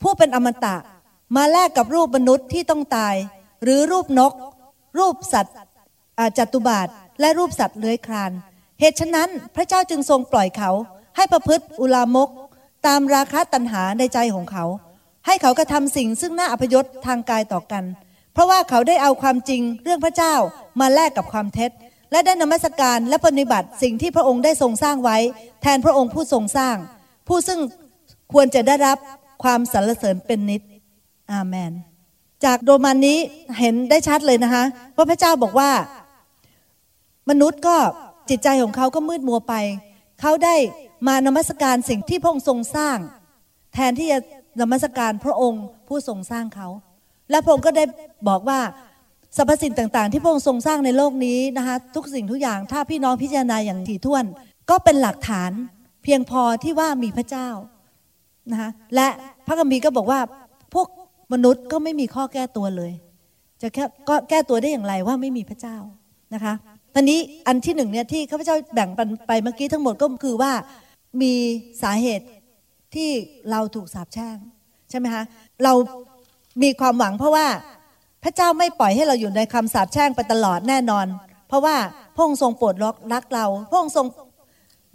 [0.01, 0.75] ผู้เป็นอมตะ
[1.35, 3.15] มาแลกกับรูปมนุษย์ที่ต้องตาย
[3.63, 4.33] หรือรูปนก
[4.99, 5.55] รูปสัตว์
[6.37, 6.87] จัตุบาท
[7.19, 8.31] และรูปสัตว์เลื้อยคลาน
[8.79, 10.71] เหตุฉะนั้นพระเจ้าจึงทรงปล่อยเขา
[11.15, 12.29] ให้ประพฤติอุลามก
[12.87, 14.65] ตามราคะตัณหาในใจของเขา
[15.25, 17.83] ให้เขากระทำสิ่งซึ่งน่าอพยศทางกายต่อกัน
[18.33, 20.33] เพราะว่าเขาได้เอาความจริงเรื่องพระเจ้า
[20.79, 21.71] มาแลกกับความเท็จ
[22.11, 25.17] และได้นมัสการและปฏิบัติสิ่งที่พระองค์ได้ทรงสร้างไว้
[25.61, 26.75] แทนพระองค์ผู้ทรงสร้าง
[27.27, 27.59] ผู้ซึ่ง
[28.33, 28.97] ควรจะได้รับ
[29.43, 30.61] ความสรรเสริญเป็นนิด
[31.31, 31.71] อาเมน
[32.45, 33.17] จากโรมันนี้
[33.59, 34.63] เห็นได้ชัดเลยนะคะ
[34.95, 35.71] ว่าพระเจ้าบอกว่า
[37.29, 37.77] มนุษย์ก็
[38.29, 39.53] จิตใจของเขาก็มืดมัวไป
[40.21, 40.55] เขาได้
[41.07, 42.97] มานมัสการสิ่งที่พระองค์ทรงสร้าง
[43.73, 44.19] แทนที่จะ
[44.61, 46.67] นมัสการพระองค์ผู้ทรงสร้างเขา
[47.29, 47.83] และพระองค์ก็ได้
[48.29, 48.59] บอกว่า
[49.37, 54.25] สรรพสิ่งต่างๆ ที่พระองค์ทรงสร้างในโลกนี้นะคะทุกสิ่งทุกอย่างถ้าพี่น้องพิจารณาอย่างถี่ถ้วน
[54.69, 55.51] ก็เป็นหลักฐาน
[56.03, 57.47] เพียงพอที่ว่ามีพระเจ้า
[58.51, 59.07] นะคะและ
[59.47, 60.19] พระคัมภีร์ก็บอกว่า
[60.73, 60.87] พวก
[61.33, 62.91] มนุษย์ก็ไม่มีข้อแก้ตัวเลย
[63.61, 65.77] จะแค่ก็แก้ตัวได้อย่างไรว่าไม่มีพระเจ้า
[66.33, 66.53] นะคะ
[66.93, 70.51] ตอนนี้อันที่หนึ่งเนี่ยที่ข้าพเจ้าแบ่งปันไปเมื่อกี้ทั้งหมดก็คือว่า
[71.21, 71.33] มี
[71.83, 72.25] สาเหตุ
[72.95, 73.09] ที่
[73.51, 74.37] เราถูกสาปแช่ง
[74.89, 75.23] ใช่ไหมคะ
[75.63, 75.73] เรา
[76.63, 77.47] มีความหวังเพราะว่า
[78.23, 81.05] พระเจ้าไม่ปล่อยให้เราอยู่ในคำสาปแช่งไปตลอดแน่นอน
[81.47, 81.75] เพราะว่า
[82.15, 82.75] พระองค์ทรงโปรด
[83.13, 84.05] รักเราพระองค์ทรง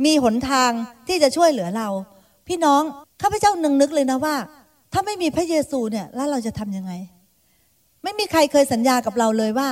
[0.04, 0.70] มีหนทาง
[1.08, 1.88] ที่จะช่วยเหลือเรา
[2.48, 2.82] พี่น้อง
[3.22, 4.36] ข้าพเจ้านึงนึกเลยนะว่า
[4.92, 6.92] ถ้าไม่มีพระเยซูเนี่ยแล้วเราจะทำยังไง
[8.04, 9.70] ไม่มีใครเคยสัญญากับเราเลยว่า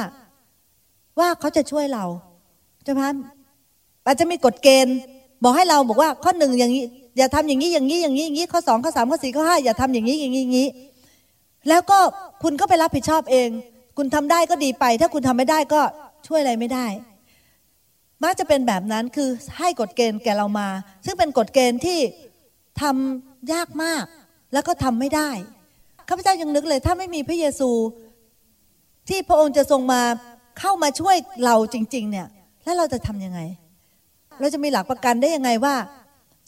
[1.18, 2.04] ว่าเขาจะช่วยเรา
[2.84, 3.02] ใช่ไหม
[4.04, 4.96] อาจจะมีกฎเกณฑ์
[5.42, 6.84] บอกให้เราบอกว่าข้อหนึ่งอย่างนี้
[7.16, 10.68] อย่าทำอย่างนี้อย่างนี้อย่างนี้อย่างนี้ข้อสองข้อสามข้อสี่ข้อห้าอย่าทำอย่างนี้อย่างนี้อย่างนี้
[11.68, 11.98] แล้วก็
[12.42, 13.48] คุณก็ไปรับผิดชอบเอง
[13.96, 15.80] คุณทำได้ก็ดีไป ถ้าคุณทำไม่ได้ก็
[16.26, 16.86] ช่วยอะไรไม่ได้
[18.22, 20.68] มักจะเป็นแบบนั้นคือให้กฎเกณฑ์แก่เรามา
[21.04, 21.98] ซึ่งเป็นกฎเกณฑ์ที่
[22.80, 24.04] ทำยากมาก
[24.52, 25.30] แล้วก็ทำไม่ได้
[26.08, 27.70] ข้าพเจ้ายังนึกเลยถ้าไม่มีพระเยซู
[29.08, 30.02] ที่พระองค์จะทรงมา
[30.58, 32.26] เข้ามาช่วยเราจริง ๆ เนี่ย
[32.64, 33.40] แล้วเราจะทำยังไง
[34.40, 35.74] เราจะมีหลักประกันได้ยังไงว่า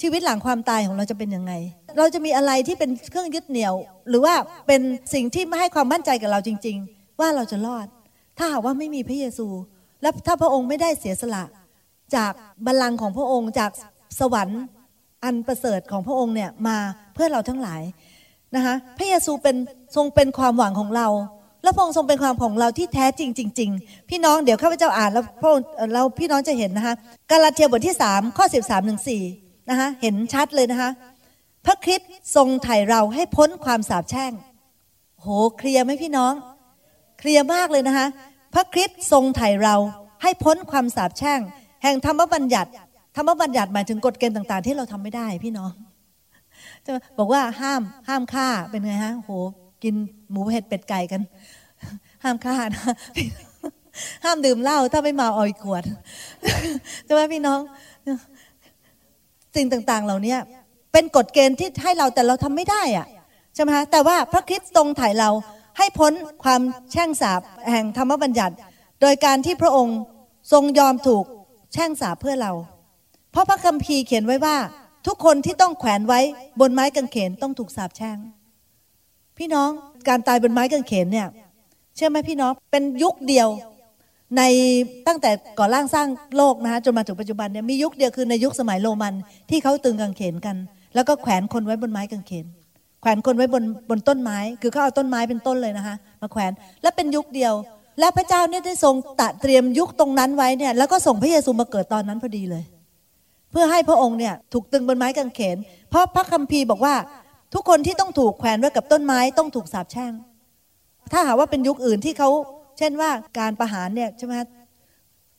[0.00, 1.52] ชีวิตหลังความตายของเราจะเป็นยังไง
[1.98, 3.74] เราจะมีอะไรที่เป็นเครื่องยึดเหนี่ยว
[4.08, 4.34] หรือว่า
[4.66, 4.80] เป็น
[5.14, 7.86] สิ่งที่ไม่ให้ความมั่นใจกับเราจริง ๆ ว่าเราจะรอด
[8.38, 9.48] ถ้าหากว่าไม่มีพระเยซู
[10.02, 11.44] และถ้าพระองค์ไม่ได้เสียสละ
[12.16, 12.32] จาก
[12.66, 13.70] บัลลังก์ของพระองค์จาก
[14.20, 14.60] สวรรค์
[15.24, 16.78] อันประเสริฐของพระองค์เนี่ยมา
[17.14, 17.82] เพื่อเราทั้งหลาย
[18.56, 19.56] นะคะพระเยซูเป็น
[19.96, 21.08] ทรงเป็นความหวังของเรา
[21.62, 26.94] และพระองค์ทรงเป็นความของเราที่แท้จริงจริงๆพี่น้องเดี๋ยวข้าพเจ้าอ่านแล้วพระองค์เราพี่น้องจะเห็นนะคะ
[27.30, 29.22] กาลาเทียบทที่สามข้อสิบสามถึงสี่
[29.70, 30.90] นะคะเห็นชัดเลยนะคะ
[31.66, 34.32] พระคริสต์ทรงไถ่เราให้พ้นความสาปแช่ง
[35.20, 36.32] โหเคลียร์ไหมพี่น้อง
[37.18, 38.06] เคลียร์มากเลยนะคะ
[38.54, 39.74] พระคริสต์ทรงไถ่เรา
[40.22, 41.40] ให้พ้นความสาปแช่ง
[41.82, 42.70] แห่งธรรมบัญญัติ
[43.16, 45.72] ธรรมบัญญัติหมายถึงกฎเกณฑ์ต่างๆ ที่เราทำไม่ได้พี่น้อง
[46.86, 49.30] จะบอกว่าห้ามห้ามฆ่าเป็นไงฮะโห
[49.84, 49.94] กิน
[50.30, 51.22] หมูเห็ดเป็ดไก่กัน
[52.24, 52.84] ห้ามฆ่านะ
[54.24, 55.84] ห้ามดื่มเหล้าถ้าไม่มาอ่อยขวด
[57.04, 57.60] ใช่ไหมพี่น้อง
[59.56, 60.36] สิ่งต่างๆ เหล่านี้
[60.92, 63.06] เป็นกฎเกณฑ์ที่ให้เราแต่เราทำไม่ได้อะ
[63.54, 65.30] ใช่ไหมคะแต่ว่าพระคริสต์ทรงถ่ายเรา
[65.78, 66.12] ให้พ้น
[66.44, 66.60] ความ
[66.92, 67.40] แช่งสาบ
[67.70, 68.54] แห่งธรรมบัญญัติ
[69.00, 69.98] โดยการที่พระองค์
[70.52, 71.24] ทรงยอมถูก
[71.72, 72.52] แช่งสาบเพื่อเรา
[73.32, 74.56] เพราะพระคัมภีร์เขียนไว้ว่า
[75.06, 76.20] ทุกคนที่ต้องแขวนไว้
[76.60, 78.18] บนไม้กางเขนต้องถูกสาบแช่ง
[79.40, 79.70] พี่น้อง
[80.08, 81.26] การตายบนไม้กางเขนเนี่ย
[81.96, 83.48] เชื่อไหมพี่น้องเป็นยุคเดียว
[84.36, 84.42] ใน
[85.06, 89.14] ตั้งแต่ก่อร่างสร้างโลกนะฮะจนมาถึงปัจจุบันเนี่ยมียุคเดียวคือในยุคสมัยโรมัน
[89.50, 90.56] ที่เขาตึงกางเขนกัน
[90.94, 92.46] แล้วก็แขวนคนไว้บนไม้กางเขน
[93.00, 97.54] แขวนคนไว้บนบนต้นไม้ คือเขาเอาต้นไม้เป็นต้นเลยนะคะมาแขวนและเป็นยุคเดียว
[97.98, 102.64] และพระเจ้าเนี่ยได้ทรงตะเตรียมยุคตรงนั้นไว้เนี่ยแล้วก็ส่งพระเยซูมาเกิดตอนนั้นพอดีเลย
[103.50, 105.56] เพื่อให้พระองค์เนี่ยถูกตึงบนไม้กางเขน
[105.90, 106.94] เพราะพระคัมภีร์บอกว่า
[107.54, 110.12] ทุกคนที่ต้องถูกแขวนไว้กับต้นไม้ต้องถูกสาปแช่ง
[111.12, 112.30] ถ้าหากว่าเป็นยุคอื่นที่เขา
[112.78, 114.34] เช่นว่าการประหารเนี่ยใช่ไหม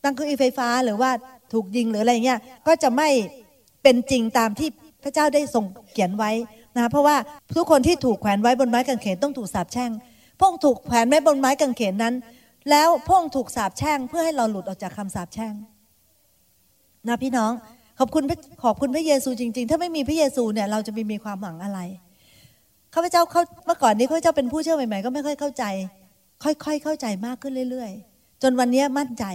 [0.04, 1.12] ตั้งเครื่องไฟฟ้าหรือว่า
[1.54, 3.10] ถูกยิงหรืออะไรเงี้ยก็จะไม่
[3.84, 4.70] เป็นจริงตามที่
[5.04, 6.32] พระเจ้าได้ทรงเขียนไว้
[6.78, 7.16] นะเพราะว่า
[7.56, 9.92] ทุกคนที่ถูกแขวนไว้บนไม้กางเขนต้องถูกสาปแช่ง
[10.40, 12.16] พงถูกแขวนไว้บนไม้กางเขนนั้น
[12.70, 15.54] แล้วพงถูกสาปแช่งเพื่อให้เราหลุดออกจากคำสาปแช่ง
[17.08, 17.52] นะพี่น้อง
[18.04, 18.24] ขอบคุณ
[18.64, 21.80] ขอบคุณพระเยซูจริง ๆ ถ้าไม่มีพระเยซูเนี่ยเราจะไม่มีความหวังอะไร
[22.94, 25.64] ข้าพเจ้าเขาเมื่อก่อนนี้ข้าพเจ้าเป็นผู้เชื่อใหม่ๆ ก็ไม่ค่อยเข้าใจ
[26.44, 29.26] ค่อยๆเข้าใจมากขึ้นเรื่อย ๆ จนวันนี้มั่นใจ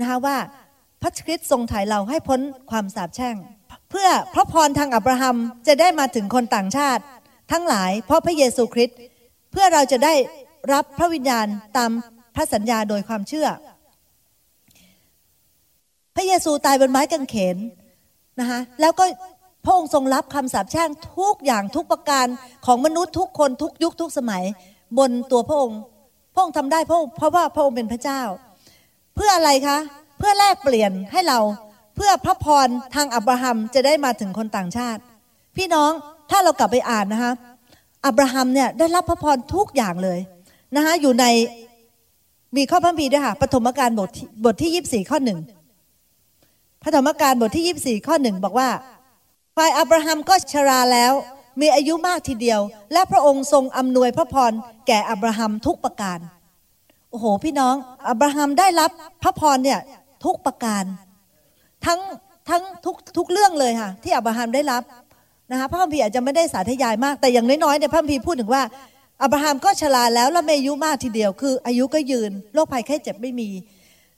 [0.00, 0.36] นะคะว่า
[1.02, 3.36] พระคริสต์ทรงถ่ายเราให้พ้นความสาปแช่ง
[3.90, 5.36] เพื่อพระพรทางอับราฮัม
[5.68, 7.02] จะได้มาถึงคนต่างชาติ
[7.52, 8.98] ทั้งหลายเพราะพระเยซูคริสต์
[9.52, 10.14] เพื่อเราจะได้
[10.72, 11.90] รับพระวิญญาณตาม
[12.34, 13.48] พระสัญญาโดยความเชื่อ
[16.16, 17.56] พระเยซูตายบนไม้กางเขน
[18.40, 19.04] นะคะแล้วก็
[19.64, 22.26] พระองค์ทรงรับคำสาปแช่งทุกอย่างทุกประการ
[22.66, 24.44] ของมนุษย์ทุกคนทุกยุคทุกสมัย
[24.98, 25.80] บนตัวพระองค์
[26.34, 28.20] พระองค์ทำได้เพราะเพราะว่าพระองค์เป็นพระเจ้า
[29.14, 29.78] เพื่ออะไรคะ
[30.18, 31.38] เพื่อแลกเปลี่ยนให้เรา
[31.96, 35.00] เพื่อพระพรทางอับราฮัมจะได้มาถึงคนต่างชาติ
[35.56, 35.90] พี่น้อง
[36.30, 37.32] ถ้าเรากลับไปอ่านนะคะ
[38.06, 40.18] อับราฮัมเนี่ยได้รับพระพรทุกอย่างเลย
[40.76, 41.24] นะคะอยู่ใน
[42.56, 44.08] มีข้อพระบีด้วยค่ะปฐมกาลบท
[44.44, 45.38] บทที่ยี่สี่ข้อหนึ่ง
[46.82, 48.68] พระธรรมการบทที่ 24 ข้อหนึ่งบอกว่า
[49.56, 51.12] ฝ่ายอับราฮัมก็ชราแล้ว
[51.60, 52.60] มีอายุมากทีเดียว
[52.92, 54.52] และพระองค์ทรงอำนวยพระพร
[54.86, 56.18] แก่อับราฮัมทุกประการ
[57.10, 57.74] โอ้โห พี่น้อง
[58.08, 58.90] อับราฮัมได้รับ
[59.22, 59.80] พระพรเนี่ย
[60.24, 60.84] ทุกประการ
[61.86, 62.00] ทั้ง
[62.48, 64.82] ทั้งทุกทุกเรื่องเลยค่ะที่อับราฮัมได้รับ
[65.50, 68.62] นะคะพระคัมภีร์อาจจะไม่ได้สาธยายมากแต่อย่างน้อยๆเนี่ยพระคัมภีร์พูดถึงว่า
[69.22, 73.48] อับราฮัมก็ชราแล้วและมีอายุมากทีเดียว คืออายุก็ยืนโรคภัยแค่เจ็บไม่มี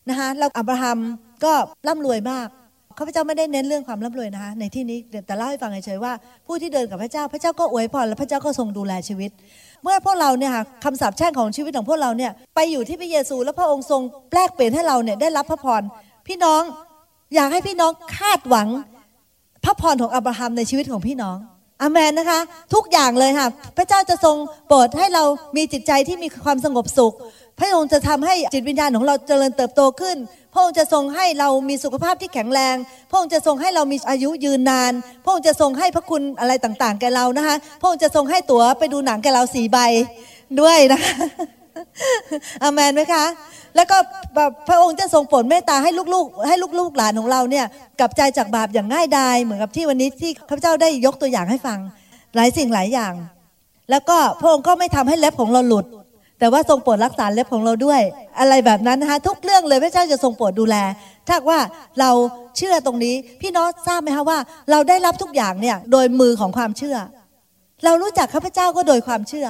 [0.09, 0.99] นะคะแล้วอับราฮัม
[1.45, 1.53] ก็
[1.89, 2.49] ร่ำรวยมาก
[2.99, 6.13] ข้าพเจ้าไม่ได้เน้นเรื่องความร่ำรวยนะคะในที่นี้แต่เล่าให้ฟังเฉยๆว่า
[6.47, 9.31] ผู้ที่เดินกับพระเจ้าพระเจ้าก็อวยพรและพระเจ้าก็ทรงดูแลชีวิต
[9.83, 15.83] เมื่อพวกเราเนี่ยค่ะคำสาปแช่งของชีวิตของพวกเราเนี่ยไปอยู่ที่พระเยซู แล้วพระองค์ทรงแปลกเปลี่ยนให้เราเนี่ยได้รับพระพร
[16.29, 16.63] พี่น้อง
[17.35, 18.69] อยากให้พี่น้องคาดหวัง
[19.65, 21.37] พระพรของอับราฮัมในชีวิตของพี่น้อง
[21.83, 22.41] อเมนนะคะ
[22.75, 24.37] ทุกอย่างเลยค่ะ พระเจ้าจะทรง
[24.69, 25.25] โปรดให้เรา
[25.57, 27.15] มีจิตใจที่มีความสงบสุข
[27.59, 30.17] พระองค์จะทำให้จิตวิญญาณของเราเจริญเติบโตขึ้น
[30.53, 32.77] พระองค์จะทรงให้เรามีสุขภาพที่แข็งแรง
[33.11, 34.93] พระองค์จะทรงให้เรามีอายุยืนนาน
[35.25, 39.79] พระองค์จะทรงให้พระคุณอะไรต่างๆ แก่เรานะคะ พระองค์จะทรงให้ตั๋วไปดูหนังแก่เราสี่ใบ
[40.61, 41.15] ด้วยนะคะ
[42.63, 43.25] อามนไหมคะ
[43.77, 43.97] แล้วก็
[44.69, 47.67] พระองค์จะทรงโปรดเมตตาให้ลูกๆ ให้ลูกๆหลานของเราเนี่ย
[48.01, 51.79] กลับใจจากบาปอย่างง่ายดายเหมือนกับที่วันนี้ที่ข้าพเจ้าได้ยกตัวอย่างให้ฟัง
[52.37, 53.15] หลายสิ่งหลายอย่าง
[53.91, 55.87] แล้วก็พระองค์ก็ไม่ทำให้เล็บของเราหลุด
[56.43, 58.01] แต่ว่าทรงโปรดรักษาเล็บของเราด้วย
[58.39, 60.77] อะไรแบบนั้นนะคะทุกเรื่องเลยพระเจ้าจะทรงโปรดดูแล
[61.29, 61.61] ถ้าว่า
[62.01, 62.11] เรา
[62.57, 64.39] เชื่อตรงนี้ พี่น้องทราบไหมคะว่า
[64.71, 66.97] เราได้รับทุกอย่างเนี่ยโดยมือของความเชื่อ
[67.85, 69.47] เรารู้จักข้าพเจ้าก็โดยความเชื่อ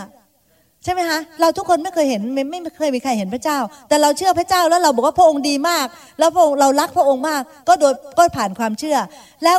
[0.85, 5.87] ใช่ไหมคะเราทุกคนไม่เคยเห็นไม่ไม่เคยมีใครเห็นพระเจ้า แต่เราเชื่อพระเจ้าแล้วเราบอกว่าพระองค์ดีมาก
[6.19, 8.97] แล้วพระองค์เรารักพระองค์มาก ก็โดยก็ผ่านความเชื่อ
[9.45, 9.59] แล้ว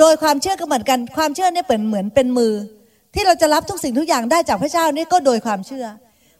[0.00, 2.52] โดยความเชื่อก็เหมือนกัน ความเชื่อเนี่ยเป็นเหมือนเป็นมือ
[3.14, 5.86] ที่เราจะรับทุกสิ่งทุกอย่างได้จากพระเจ้านี่ก็โดยความเชื่อ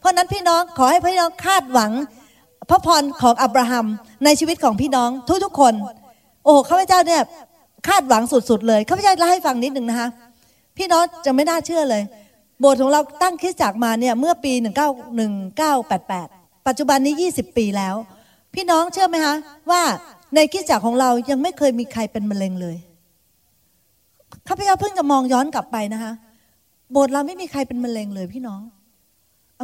[0.01, 1.93] เพราะนั้นพี่น้องขอให้พี่น้องคาดหวัง
[2.71, 3.87] พระพรของอับราฮัม
[4.25, 5.11] ในชีวิตของพี่น้อง
[5.45, 5.75] ทุกๆคน
[6.45, 7.23] โอ้ข้าพเจ้าเนี่ย
[7.89, 10.09] คาดหวังสุดๆเลยข้าพเจ้าเล่าให้ฟังนิดหนึ่งนะคะ
[10.79, 12.03] พี่น้องจะไม่น่าเชื่อเลย
[12.61, 14.53] โบสถ์ของเราตั้งคริสตจักรมาเนี่ยเมื่อปี
[15.81, 17.95] 191988 ปัจจุบันนี้ 20 ปีแล้ว
[18.55, 19.35] พี่น้องเชื่อไหมคะ
[19.71, 19.83] ว่า
[20.35, 22.77] ในคริสตจักรของเรายังไม่เคยมีใครเป็นมะเร็งเลย
[24.49, 26.13] ข้าพเจ้าเพิ่งจะมองย้อนกลับไปนะคะ
[26.93, 28.61] โบสถ์เราไม่มีใครเป็นมะเร็งเลยพี่น้อง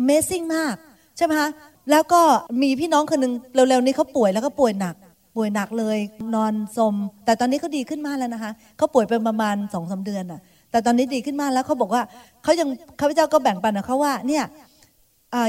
[0.00, 0.74] Amazing มาก
[1.16, 1.50] ใช่ไหมคะ
[1.90, 2.20] แล้วก็
[2.62, 4.94] มีพี่น้องคนหนึ่งเร็วๆนี้เขาป่วยแล้วก็ป่วยหนัก
[5.36, 5.98] ป่วยหนักเลย
[6.34, 12.02] นอนสม แต่ตอนนี้เขาดีขึ้นมากแล้วนะคะเขาป่วยเป็นประมาณสองสาเดือนอะ แต่ตอนนี้ดีขึ้นมากแล้วเขาบอกว่า
[12.42, 12.68] เขายัง
[13.00, 14.44] ข้าพเจ้าก็แบ่งปันกับเขาว่าเนี่ย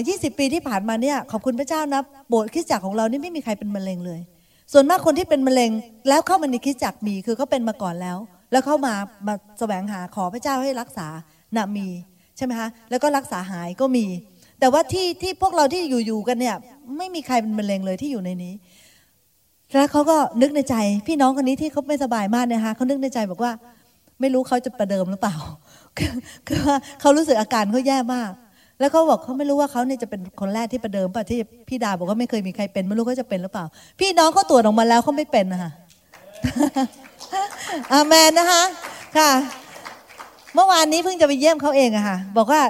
[0.07, 4.19] ยี่สิบปีที่ผ่านมาเนี่ยขอบคุณพระเจ้านะโบสถ์คริสตจักรของเรานี่ไม่มีใครเป็นมะเร็งเลย
[4.73, 5.71] ส่วนมากคนที่เป็นมะเร็ง
[6.09, 8.17] แล้วเข้ามาในคริสตจักรมีคือเขาเป็นมาก่อนแล้ว
[8.51, 8.93] แล้วเข้ามา
[9.27, 11.07] มาแสวงหาขอพระเจ้าให้รักษา
[11.55, 11.87] นะมี
[12.37, 14.05] ใช่ไหมคะแล้วก็รักษาหายก็มี
[14.59, 16.55] แต่ว่าที่ที่พวกเราที่อยู่ๆกันเนี่ย
[16.97, 18.53] ไม่มีใครเป็นมะเร็งเลยที่อยู่ในนี้
[19.73, 20.75] แล้วเขาก็นึกในใจ
[21.07, 23.51] พี่น้องคนนี้ที่เขาไม่สบายมากนะคะเขานึกในใจบอกว่า
[24.21, 25.35] ไม่รู้เขาจะประเดิมหรือเปล่า
[26.47, 28.31] คือว่าเขารู้สึกอาการเขาแย่มาก
[28.79, 33.65] แล้วเขาบอกเขาไม่รู้ว่าเขาเนี่ยจะเป็นคนแรกที่ประเดิมป่ะที่พี่ดาบอกว่าไม่เคยมีใครเป็นไม่รู้เขาจะเป็นหรือเปล่า
[33.99, 35.71] พี่น้องเขาตรวจออกมาแล้วเขาไม่เป็นนะคะ
[37.93, 38.63] อาเมนนะคะ
[39.17, 39.31] ค่ะ
[40.55, 42.61] เมื่อวานนี้เพิ่งจะไปเยี่ยมเขาเองอะค่ะ บอกว่า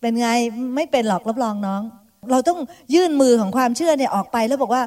[0.00, 0.28] เป็นไง
[0.76, 1.82] ไม่เป็นหรอกรับรองน้อง
[2.30, 2.58] เราต้อง
[2.94, 4.82] ยื่นมือของความเชื่อเนี่ยออกไปแล้วบอกว่า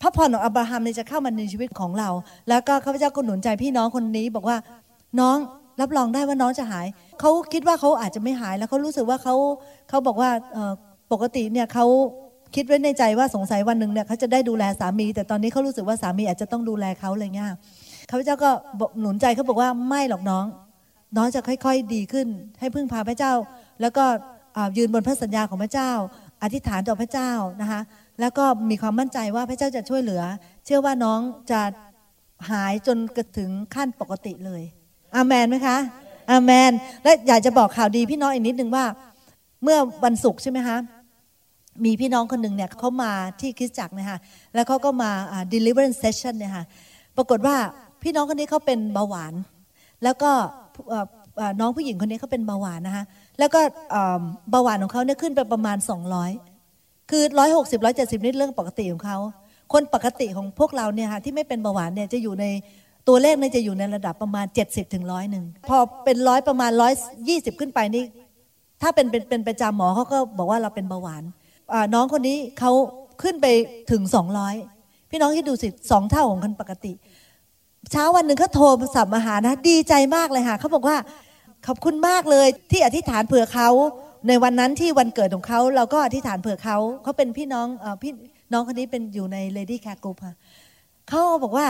[0.00, 2.08] พระพรของอับราฮัมเนี่ยจะเข้ามาในชีวิตของเรา
[2.48, 4.56] แล้วก็ข้าพเจ้าก็หนุนใจพี่น้องคนนี้บอกว่า
[5.20, 5.36] น้อง
[5.80, 6.86] รับรองได้ว่าน้องจะหาย
[7.20, 9.34] เขาคิดว่าเขาอาจจะไม่หายแล้วเขารู้สึกว่าเขา
[9.88, 10.30] เขาบอกว่า
[11.12, 11.86] ปกติเนี่ยเขา
[12.54, 17.50] คิดไว้ในใจว่าสงสัยวันหนึ่งเนี่ยเขาจะได้ดูแลสามี แต่ตอนนี้เขารู้สึกว่าสามีอาจจะต้องดูแลเขาอะไรเงี้ย
[18.10, 18.50] ข้าพเจ้าก็
[19.00, 20.44] หนุนใจเขาบอกว่าไม่หรอกน้อง
[21.16, 22.28] น้องจะค่อย ๆ ดีขึ้น
[22.60, 23.32] ให้พึ่งพาพระเจ้า
[23.80, 24.04] แล้วก็
[24.76, 25.90] ยืนบนพระสัญญาของพระเจ้า
[26.42, 27.30] อธิษฐานต่อพระเจ้า
[27.62, 27.80] นะคะ
[28.20, 30.22] แล้วก็มีความมั่นใจว่าพระเจ้าจะช่วยเหลือ
[30.64, 31.60] เชื่อว่าน้องจะ
[32.50, 34.62] หายจนกระถึงขั้นปกติเลย
[35.16, 35.76] อาเมนไหมคะ
[36.30, 38.84] อาเมนและอยากจะบอกข่าวดีพี่น้องอีกนิดนึงว่า
[39.62, 40.76] เมื่อวันศุกร์ใช่ไหมคะ
[41.84, 44.18] มีพี่น้องคนหนึ่งเนี่ยเขามาที่คริสตจักรนะคะ
[44.54, 45.10] แล้วเขาก็มา
[45.52, 46.64] deliverance session เนี่ยค่ะ
[47.16, 47.56] ปรากฏว่า
[48.02, 49.34] พี่น้องคนนี้เขาเป็นเบาหวาน
[50.04, 50.30] แล้วก็
[51.60, 53.04] น้องผู้หญิงคนนี้เขาเป็นเบาหวานนะคะ
[53.38, 53.60] แล้วก็
[54.50, 55.76] เบาหวานของเขาเนี่ยขึ้นไปประมาณ
[56.42, 59.18] 200 คือ 160 170 นี่เรื่องปกติของเขา
[59.72, 62.46] คนปกติของพวกเราเนี่ยค่ะที่ไม่เป็นเบาหวานเนี่ยจะอยู่ใน
[63.08, 66.70] ตัวเลขเนี่ยจะอยู่ในระดับประมาณ 70ถึงร้อยหนึ่งพอเป็นร้อยประมาณ
[67.16, 68.04] 120 ขึ้นไปนี่
[68.82, 71.22] ถ้าเป็นเป็นเป็นประจำหมอเขาก็บอกว่าเราเป็นเบาหวาน
[71.94, 72.72] น้องคนนี้เขา
[73.22, 73.46] ขึ้นไป
[73.90, 74.02] ถึง
[74.56, 76.92] 200 พี่น้องที่ดูสิสองเท่าของคนปกติ
[77.92, 80.96] เช้าวันหนึ่งเขาโทรสับมาหานะ ดีใจมากเลยค่ะเขาบอกว่า
[81.66, 83.68] ขอบคุณมากเลยที่อธิษฐานเผื่อเขา
[84.28, 88.12] ในวันนั้นที่วันเกิดของเขาเราก็อธิษฐานเผื่อเขาเขาเป็นพี่น้องอพี่
[88.52, 90.34] น้องคนนี้เป็นอยู่ใน Lady c a r Group ค่ะ
[91.08, 91.66] เขาบอกว่า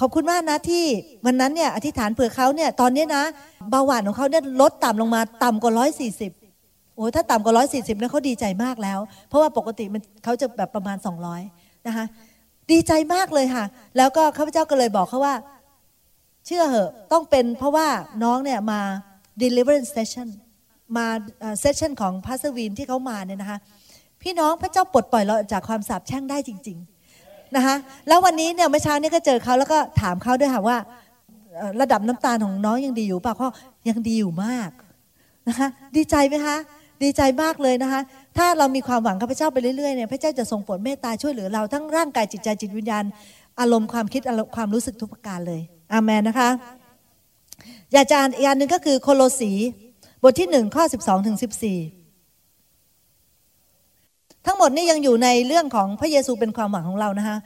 [0.00, 0.84] ขอบคุณมากนะที่
[1.26, 3.24] วันนั้นเนี่ยอธิษฐานเผื่อเขาเนี่ยตอนนี้นะ
[3.70, 6.32] เบาหวานของเขาเนี่ยลดต่ำลงมาต่ำกว่าร้อยสี่สิบ
[6.96, 8.98] โอ้ถ้าต่ำกว่าร้อยสี่สิบเนี่ยเขาดีใจมากแล้ว
[9.28, 11.42] เพราะว่าปกติมันเขาจะแบบประมาณสองร้อย
[11.86, 12.04] นะคะ
[12.70, 13.64] ดีใจมากเลยค่ะ
[13.96, 15.34] แล้วก็ข้าพเจ้าก็เลยบอกเขาว่า
[16.46, 17.88] เชื่อเหอะต้องเป็นเพราะว่า
[18.22, 18.80] น้องเนี่ยมา
[19.42, 20.28] deliverance session
[20.96, 21.06] มา
[21.60, 23.58] เซสชันของพาสวีนที่เขามาเนี่ยนะคะ
[24.22, 26.78] พี่น้องพระเจ้าปลดปล่อยเราจากความสาปแช่งได้จริง
[27.16, 27.74] ๆนะคะ
[28.08, 30.76] แล้ววันนี้เนี่ยเมื่อเช้านี้ก็เจอเขาแล้วก็ถามเขาด้วยค่ะว่า
[31.80, 33.46] ระดับน้ำตาลของน้องยังดีอยู่ป่ะเพรา
[33.88, 34.70] ยังดีอยู่มาก
[35.48, 36.56] นะคะดีใจไหมคะ
[37.02, 38.00] ดีใจมากเลยนะคะ
[38.36, 43.04] ถ้าเรามีความหวังกับพระเจ้าไปเรื่อยๆเนี่ยพระเจ้าจะทรงโปรดเมตตาช่วยเหลือเราทั้งร่างกายจิตใจจิตวิญญาณ
[43.60, 45.60] อารมณ์ความคิดอารมณ์ความรู้สึกทุกประการเลย
[45.92, 46.48] อาเมนนะคะ
[47.92, 49.52] อยาจานอีกอันหนึ่งก็คือโคโลสี
[50.22, 51.78] บทที่หนึ่งข้อสิบสองถึงสิบสี่
[54.46, 57.38] ทั้งหมดนี้ยังอยู่ในเรื่องของพระเยซูเป็นความหวังของเรานะคะ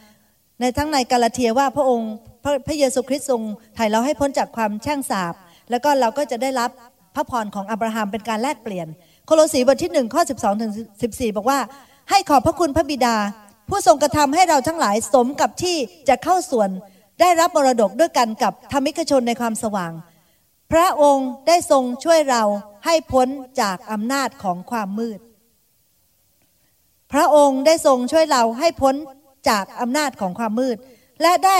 [0.61, 2.11] ในทั้งในกาลาเทียว่าพระองค์
[2.45, 3.43] พระพระเยซูคริสต์ทรง
[3.75, 5.35] ไถ่เราให้พ้นจากความแช่งสาบ
[5.71, 6.71] แล้วก็เราก็จะได้รับ
[7.15, 8.87] พระพรของอับราฮัมเป็นการแลกเปลี่ยน
[9.27, 10.73] โคโลสีบทที่หนึ่งข้อสิบสองถึง
[11.03, 11.59] สิบสี่บอกว่า
[12.11, 13.17] ให้ขอบพระคุณพระบิดา
[13.69, 15.77] ผู้ทรงกระทำให้เราทั้งหลายสมกับที่
[16.09, 16.71] จะเข้าส่วน
[17.21, 19.93] ได้รับมรดกด้วยกันกับธรรมิกชนในความสว่าง
[20.73, 22.43] พระองค์ได้ทรงช่วยเรา
[22.85, 23.29] ให้พ้น
[23.61, 25.19] จากอำนาจของความมืด
[27.13, 28.95] พระองค์ได้ทรงช่วยเราให้พ้น
[29.49, 30.77] จากอำนาจของความมืด
[31.23, 31.59] และได้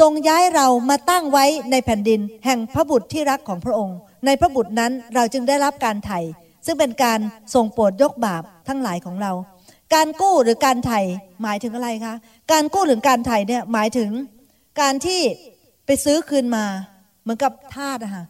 [0.00, 6.20] ทรงย้ายเรามาตั้งไว้ในแผ่นดิน แห่งพระบุตรที่รักของพระองค์ ในพระบุตรนั้นเราจึงได้รับการไถ่
[6.66, 7.20] ซึ่งเป็นการ
[7.54, 9.32] ทรงโปรดยกบาปทั้งหลายของเรา
[9.94, 11.00] การกู้หรือการไถ่
[11.42, 12.14] หมายถึงอะไรคะ
[12.52, 14.10] การกู้หรือการไถ่เนี่ยหมายถึง
[14.80, 15.20] การที่
[15.86, 16.64] ไปซื้อคืนมา
[17.22, 18.24] เหมือนกับทาสอะคะ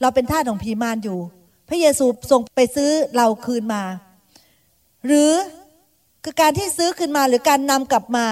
[0.00, 1.18] เราเป็นทาสของผีมารอยู่
[1.68, 3.82] พระเยซูทรงไปซื้อเราคืนมา
[5.06, 5.32] หรือ
[6.24, 8.26] คือการที่ซื้อคืนมาหรือการนำกลับมา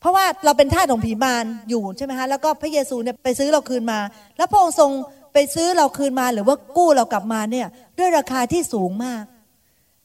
[0.00, 3.98] เพราะว่าเราเป็นทาสของผีมารอยู่ใช่ไหมคะแล้วก็พระเยซูเนี่ยไปซื้อเราคืนมา
[4.36, 4.90] แล้วพระองค์ทรง
[5.32, 7.66] ไปซื้อเราคืนมาหรือว่ากู้เรากลับมาเนี่ย
[7.98, 9.22] ด้วยราคาที่สูงมาก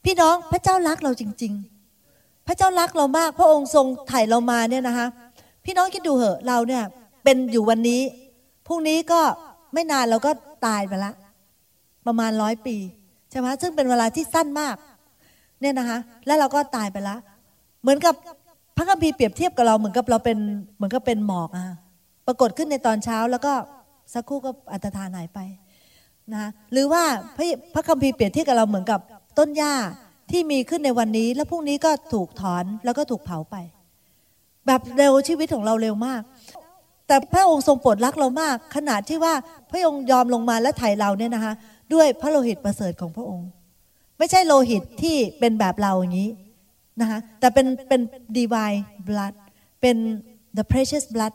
[0.05, 1.53] พี่น้องพระเจ้ารักเราจริง
[2.01, 5.07] ๆ พระเจ้ารักเรามาก พระองค์ทรงไถ่เรามาเนี่ยนะคะ
[5.65, 6.83] พี่น้องคิดดูเหอะเราเนี่ย
[7.23, 8.01] เป็นอยู่วันนี้
[8.67, 9.21] พรุ่งนี้ก็
[9.73, 10.31] ไม่นานเราก็
[10.67, 11.11] ตายไปละ
[12.07, 12.75] ประมาณร้อยปี
[13.29, 14.75] ใช่ไหมซึ่งเป็นเวลาที่สั้นมาก
[15.61, 17.15] เนี่ยนะคะ แล้วเราก็ตายไปละ
[17.81, 18.13] เหมือนกับ
[18.77, 20.37] พระคัมภีร์เปรียบเทียบกับเราเหมือนกับเราเป็น
[20.75, 21.65] เหมือนกับเป็นหมอกอะ
[22.27, 23.53] ปรากฏขึ้นในตอนเช้าแล้วก็
[24.13, 25.39] สักครู่ก็อัตธานหายไป
[26.33, 27.03] นะหรือว่า
[27.37, 28.99] พระพระคัมภีร์เปรียบเทียบกับเราเหมือนกับ
[29.39, 29.73] ต้นหญ้า
[30.31, 33.55] ที่มีขึ้นในวันนี้ แล้วพรุ่งนี้ก็ถูกถอนแล้วก็ถูกเผาไป
[34.67, 36.21] แบบเร็วชีวิตของเราเร็วมาก
[37.07, 39.33] แต่พระองค์ทรงโปรดรักเรามาก ขนาดที่ว่า
[39.69, 41.53] พระองค์ยอมลงมาและไถ่เราเนี่ยนะคะ
[41.93, 43.47] ด้วยพระโลหิตประเสริฐของพระองค์
[44.17, 46.29] ไม่ใช่โลหิตที่เป็นแบบเราอย่างนี้
[47.01, 48.01] นะคะแต่เป็นเป็น
[48.37, 49.33] divine blood
[49.81, 49.97] เป็น
[50.57, 51.33] the precious blood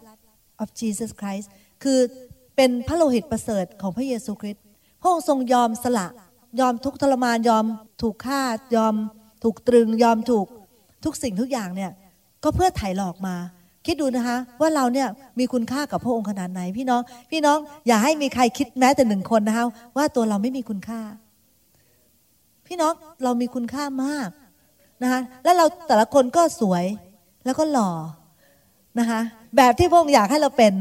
[0.63, 1.47] of Jesus Christ
[1.83, 1.99] คือ
[2.57, 4.63] เป็นพระโลหิตประเสริฐของพระเยซูคริสต์
[5.01, 6.07] พระองค์ทรงยอมสละ
[6.61, 7.65] ยอมทุกทรมานยอม
[8.03, 8.43] ถูกฆ่า
[8.77, 8.95] ยอม
[9.43, 10.47] ถูกตรึงยอมถูก
[11.05, 11.91] ทุกสิ่งทุกอย่างเนี่ย
[12.45, 13.37] ก็เพื่อไถ่หลอกมา
[13.87, 17.01] คิดดูนะคะ ว่าเราเนี่ยมีคุณค่ากับพระองค์ขนาดไหน พี่น้อง
[17.31, 19.65] พี่น้องอย่าให้มีใครคิดแม้แต่หนึ่งคนนะคะ
[19.97, 21.01] ว่าตัวเราไม่มีคุณค่า
[22.67, 22.93] พี่น้อง
[23.25, 24.29] เรามีคุณค่ามาก
[25.03, 26.85] นะคะแล้วเราแต่ละคนก็สวย
[27.45, 27.91] แล้วก็หล่อ
[28.99, 29.21] นะคะ
[29.57, 30.73] แบบที่พระองค์อยากให้เราเป็น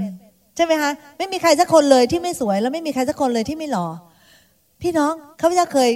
[0.55, 3.87] ใช่ไหมคะไม่มีใครสักคนเลยที่ไม่สวย แล้วไม่มีใครสักคนเลยที่ไม่หล่อ
[4.81, 5.89] พี่น้องเขาจ้เคย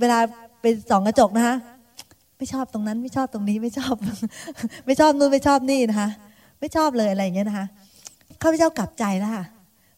[0.00, 0.18] เวลา
[0.60, 1.56] ไปส่องกระจกนะคะ
[2.40, 3.94] ไม่ชอบตรงนั้นไม่ชอบตรงนี้ไม่ชอบ
[4.86, 6.08] ไม่ชอบนู่นไม่ชอบนี่นะคะ
[6.60, 7.66] ไม่ชอบเลยอะไรอย่างเงี้ยนะคะ
[8.42, 9.44] ข้าพเจ้ากลับใจแล้วค่ะ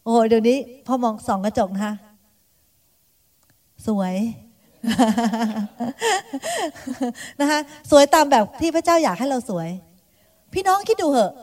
[0.05, 1.93] โอ้เดี๋ยวนี้พอมองส่องกระจกนะคะ
[3.87, 4.15] สวย
[7.41, 7.59] นะคะ
[7.91, 9.69] สวยตามแบบที่พระเจ้าอยากให้เราสวย
[10.53, 11.33] พี่น้องคิดดูเหอะ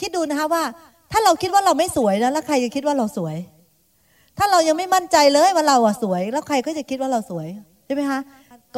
[0.00, 0.62] คิดดูนะคะว่า
[1.12, 3.36] ถ้าเราคิดว่าเราไม่สวยนะแล้วใครจะคิดว่าเราสวย
[4.38, 7.48] ถ้าเรายังไม่มั่นใจเลยว่าเราอะสวย แล้วใครก็จะคิดว่าเราสวย
[7.86, 8.20] ใช่ไหมคะ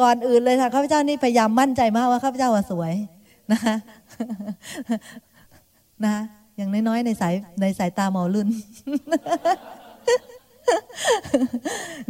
[0.01, 2.93] ก่อนอื่นเลยค่ะข้าพเจ้านี่พยายามมั่นใจมากว่าข้าพเจ้าสวย
[3.51, 3.75] นะคะ
[6.05, 6.15] นะ
[6.57, 8.47] อย่างน้อยๆในสายในสายตาหมอรุ่น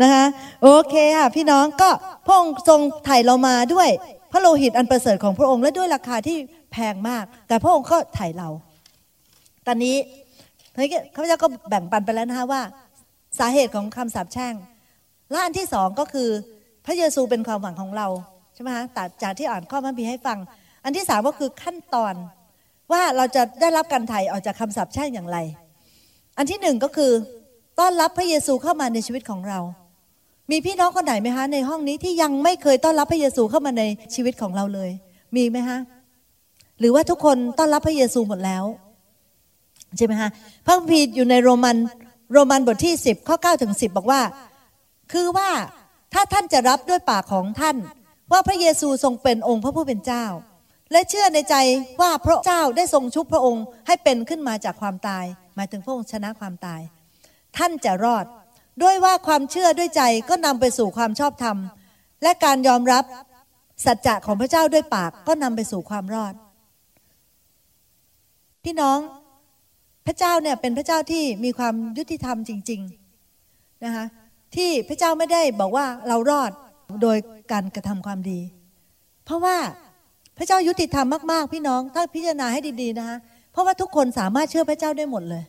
[0.01, 0.25] นะคะ
[0.63, 1.89] โอเคค่ะพี่น้องก็
[2.25, 3.89] พระองค์ทรงไถ่เรามาด้วย
[4.31, 6.37] พระโลหิตอันประเสริฐของพระองค์และด้วยราคาที่
[6.71, 8.49] แพงมาก แต่พระองค์ก็ไถ่เรา
[9.67, 9.95] ตอนนี้
[11.15, 12.61] ข้าพเจ้าก็แบ่งปันไปแล้วนะคะว่า
[13.39, 14.53] สาเหตุของคำสาปแช่ง
[15.31, 16.29] และอันที่สองก็คือ
[16.87, 18.07] พระเยซูเป็นความหวังของเรา
[18.53, 20.37] ใช่ไหมคะแต่จากที่อ่านข้อพระบีให้ฟัง
[20.83, 22.13] อันที่สามก็คือขั้นตอน
[22.91, 25.37] ว่าเราจะได้รับการไถ่ออกจากคำสาปแช่งอย่างไร
[26.37, 27.11] อันที่หนึ่งก็คือ
[27.79, 29.59] ต้อนรับพระเยซูเข้ามาในชีวิตของเรา
[30.51, 33.83] มีพี่น้องคนไหนไหมคะในห้องนี้ที่ยังไม่เคยต้อนรับพระเยซูเข้ามาใน
[34.15, 34.89] ชีวิตของเราเลย
[35.35, 35.77] มีไหมคะ
[36.79, 38.63] หรือว่าทุกคนต้อนรับพระเยซูหมดแล้ว
[39.97, 40.29] ใช่ไหมคะ
[40.65, 41.77] พระคัมภีร์อยู่ในโรมัน
[42.33, 44.21] โรมันบทที่ 10 ข้อ9ถึง10 บอกว่า
[45.11, 45.49] คือว่า
[46.13, 47.77] ถ้าท่านจะรับด้วยปากของท่าน
[48.31, 50.25] ว่าพระเยซูทรงเป็นองค์พระผู้เป็นเจ้า
[50.91, 51.55] และเชื่อในใจ
[52.01, 56.81] ว่าพระเจ้าได้ทรงชุบพระองค์ให้เป็นขึ้นมาจากความตาย หมายถึงพระองค์ชนะความตาย
[57.57, 58.25] ท่านจะรอด
[58.83, 61.57] ด้วยว่าความเชื่อด้วยใจก็นำไปสู่ความชอบธรรม
[62.23, 63.03] และการยอมรับ
[63.85, 66.33] สัจจะของพระเจ้าด้วยปากก็นำไปสู่ความรอด
[68.63, 68.99] พี่น้อง
[70.07, 72.81] พระเจ้าเนี่ยเป็นพระเจ้าที่มีความยุติธรรมจริง
[73.33, 74.05] ๆ นะคะ
[74.55, 76.51] ที่พระเจ้าไม่ได้บอกว่าเรารอด
[77.01, 77.17] โดย
[77.51, 78.39] การกระทำความดี
[79.25, 79.57] เพราะว่า
[80.37, 83.17] พระเจ้ายุติธรรมมากๆ พี่น้องถ้าพิจารณาให้ดีๆนะคะ
[83.51, 85.43] เพราะว่าทุกคนสามารถเชื่อพระเจ้าได้หมดเลย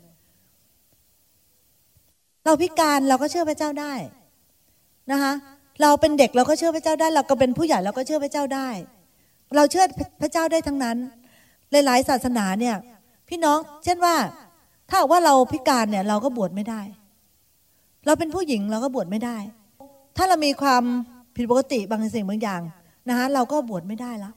[2.44, 3.94] เราพิการเราก็เชื่อพระเจ้าได้
[5.12, 5.32] นะคะ
[5.82, 8.68] เราเป็นเด็กเราก็เชื่อพระเจ้าได้ เราก็เป็นผู้ใหญ่เราก็เชื่อพระเจ้าได้
[9.56, 9.84] เราเชื่อ
[10.22, 10.96] พระเจ้าได้ทั้งนั้น
[11.86, 12.76] หลายๆศาสนาเนี่ย
[13.28, 14.16] พี่น้อง เช่นว่า
[14.90, 16.80] ถ้าว่าเราพิการเนี่ย เราก็บวชไม่ได้
[18.08, 19.36] เราเป็นผู้หญิงเราก็บวชไม่ได้
[20.16, 20.82] ถ้าเรามีความ
[21.36, 22.62] ผิดปกติบางสิ่งบางอย่าง
[23.08, 24.34] นะคะเราก็บวชไม่ได้แล้ว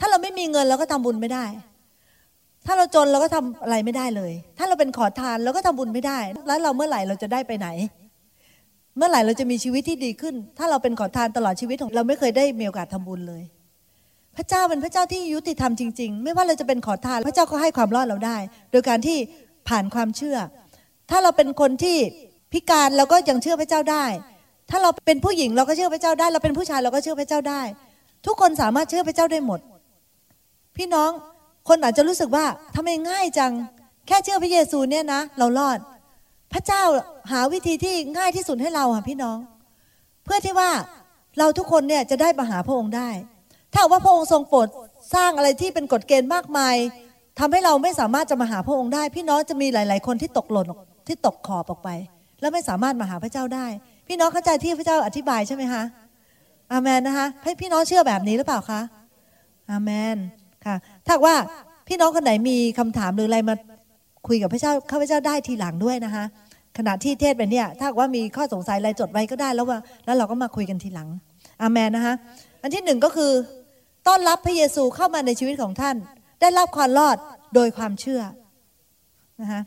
[0.00, 1.44] ถ้าเราไม่มีเงินเราก็ทำบุญไม่ได้
[2.66, 7.68] ถ้าเราจนเราก็ทำอะไรไม่ได้เลย ถ้าเราเป็นขอทานเราก็ทำบุญไม่ได้ แล้วเราเมื่อไหร่เราจะได้ไปไหน
[8.96, 13.42] เมื่อไหร่เราจะมีชีวิตที่ดีขึ้น ถ้าเราเป็นขอทานตลอดชีวิตของเราไม่เคยได้มีโอกาสทำบุญเลย
[14.36, 18.36] พระเจ้าเป็นพระเจ้าที่ยุติธรรมจริง ๆ ไม่ว่าเราจะเป็นขอทานพระเจ้าก็ให้ความรอดเราได้
[18.72, 19.18] โดยการที่
[19.68, 20.36] ผ่านความเชื่อ
[21.10, 21.98] ถ้าเราเป็นคนที่
[22.52, 24.04] พิการเราก็ยังเชื่อพระเจ้าได้
[24.70, 27.62] ถ้าเราเป็นผู้หญิงเราก็เชื่อพระเจ้าได้ เราเป็นผู้ชายเราก็เชื่อพระเจ้าได้
[28.26, 29.60] ทุกคนสามารถเชื่อพระเจ้าได้หมด
[30.76, 31.10] พี่น้อง
[31.68, 33.52] คนอาจจะรู้สึกว่าทำไมง่ายจัง
[34.06, 35.78] แค่เชื่อพระเยซูเนี่ยนะ เรารอด
[36.52, 36.82] พระเจ้า
[37.32, 39.38] หาวิธีที่ง่ายที่สุดให้เราค่ะพี่น้อง
[40.24, 40.70] เพื่อที่ว่า
[41.38, 43.10] เราทุกคนเนี่ยจะได้มาหาพระองค์ได้
[43.72, 44.68] ถ้าว่าพระองค์ทรงโปรด
[45.14, 46.76] สร้างอะไรที่เป็นกฎเกณฑ์มากมาย
[47.38, 50.66] ทำให้เราไม่สามารถจะมาหาพระองค์ได้ พี่น้องจะมีหลาย ๆ คนที่ตกหล่น
[51.06, 51.88] ที่ตกขอบออกไป
[52.42, 53.66] แล้วไม่สามารถมาหาพระเจ้าได้
[54.08, 55.82] พี่น้องเข้าใจที่พระเจ้าอธิบายใช่ไหมคะ
[56.72, 58.80] อาเมนนะคะให้พี่น้องเชื่อแบบนี้หรือเปล่าคะ
[59.70, 60.16] อาเมน
[60.66, 60.76] ค่ะ
[61.06, 61.36] ถ้าว่า
[61.88, 63.54] พี่น้องคนไหนมีคำถามหรืออะไรมา
[64.28, 66.24] คุยกับพระเจ้าข้าพเจ้าได้ทีหลังด้วยนะคะ
[66.78, 71.08] ขณะที่เทศไปเนี่ย ถ้าว่ามีข้อสงสัยอะไรจดไว้ก็ได้แล้วว่า แล้วเราก็มาคุยกันทีหลัง
[71.62, 72.14] อาเมนนะคะ
[72.62, 73.32] อันที่หนึ่งก็คือ
[74.08, 75.96] ต้อนรับพระเยซูเข้ามาในชีวิตของท่าน
[76.40, 77.16] ได้รับความรอด
[77.54, 78.22] โดยความเชื่อ
[79.40, 79.60] นะคะ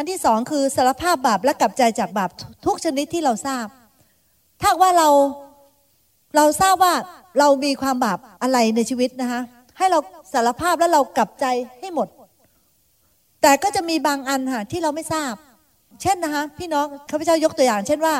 [0.00, 2.30] อันที่สองคือสารภาพบาปและกลับใจจากบาป
[2.66, 3.66] ทุกชนิดที่เราทราบ
[4.62, 5.08] ถ้าว่าเรา
[6.36, 6.94] เราทราบว่า
[7.38, 9.40] เรามีความบาปอะไรในชีวิตนะคะ
[9.78, 9.98] ให้เรา
[10.32, 11.46] สารภาพแล้วเรากลับใจ
[11.80, 12.08] ให้หมด
[13.42, 15.34] แต่ก็จะมีบางอันค่ะที่เราไม่ทราบ
[16.02, 18.14] เช่นนะคะพี่น้องข้าพเจ้ายกตัวอย่าง เช่นว่า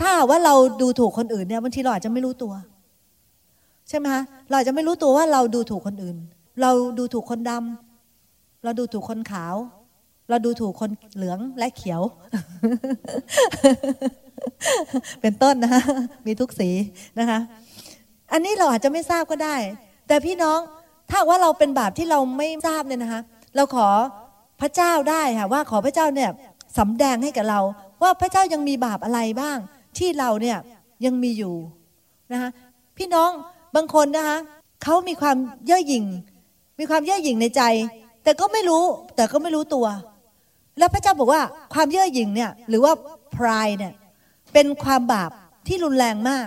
[0.00, 2.52] ถ้าว่าเราดูถูกคนอื่นเนี่ยบางทีเราอาจจะไม่รู้ตัว
[3.88, 6.16] ใช่ไหมคะเราอาจจะไม่รู้ตัวว่าเราดูถูกคนอื่น
[6.62, 9.56] เราดูถูกคนดำเราดูถูกคนขาว
[10.28, 12.02] เราดูถูกคนเหลืองและเขียว
[15.20, 15.82] เป็นต้นนะคะ
[16.26, 16.70] มีทุกสี
[17.18, 17.38] นะคะ
[18.32, 19.56] อันนี้เราอาจจะไม่ทราบก็ได้
[20.08, 20.58] แต่พี่น้อง
[21.10, 23.20] ถ้าว่าเราเป็นบาปที่เราไม่ทราบเนี่ยนะคะ
[23.56, 23.88] เราขอ
[24.60, 26.30] พระเจ้าได้ค่ะว่าขอพระเจ้าเนี่ย
[26.78, 27.60] สำแดงให้กับเรา
[28.02, 29.58] ว่าพระเจ้ายังมีบาปอะไรบ้าง
[29.98, 30.58] ที่เราเนี่ย
[31.04, 31.54] ยังมีอยู่
[32.32, 32.50] นะคะ
[32.98, 33.30] พี่น้อง
[33.76, 34.38] บางคนนะคะ
[34.82, 36.04] เขามีความเย่อหยิ่ง
[36.78, 37.62] มีความเย่อหยิ่งในใจ
[38.24, 38.84] แต่ก็ไม่รู้
[39.16, 39.86] แต่ก็ไม่รู้ตัว
[40.78, 41.42] แล้วพระเจ้าบอกว่า
[41.74, 42.92] ความเย่อหยิ่งเนี่ยหรือว่า
[43.34, 43.92] พรายเนี่ย
[44.52, 45.30] เป็นความบาป
[45.68, 46.46] ที่รุนแรงมาก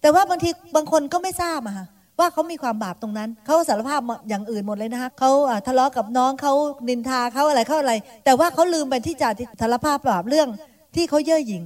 [0.00, 1.86] แต่ว่าบางทีบางคนก็ไม่ทราบอะค่ะ
[2.18, 5.30] ว่าเขามีความบาปตรงนั้น เขาสารภาพอย่างอื่นหมดเลยนะคะเขา
[5.66, 6.52] ทะเลาะกับน้องเขา
[6.88, 7.94] นินทาเขาอะไรเขาอะไร
[8.24, 9.28] แต่ว่าเขาลืมไปที่จะ
[9.60, 10.48] สารภาพบาปเรื่อง
[10.96, 11.62] ที่เขาเย่อหยิ่ง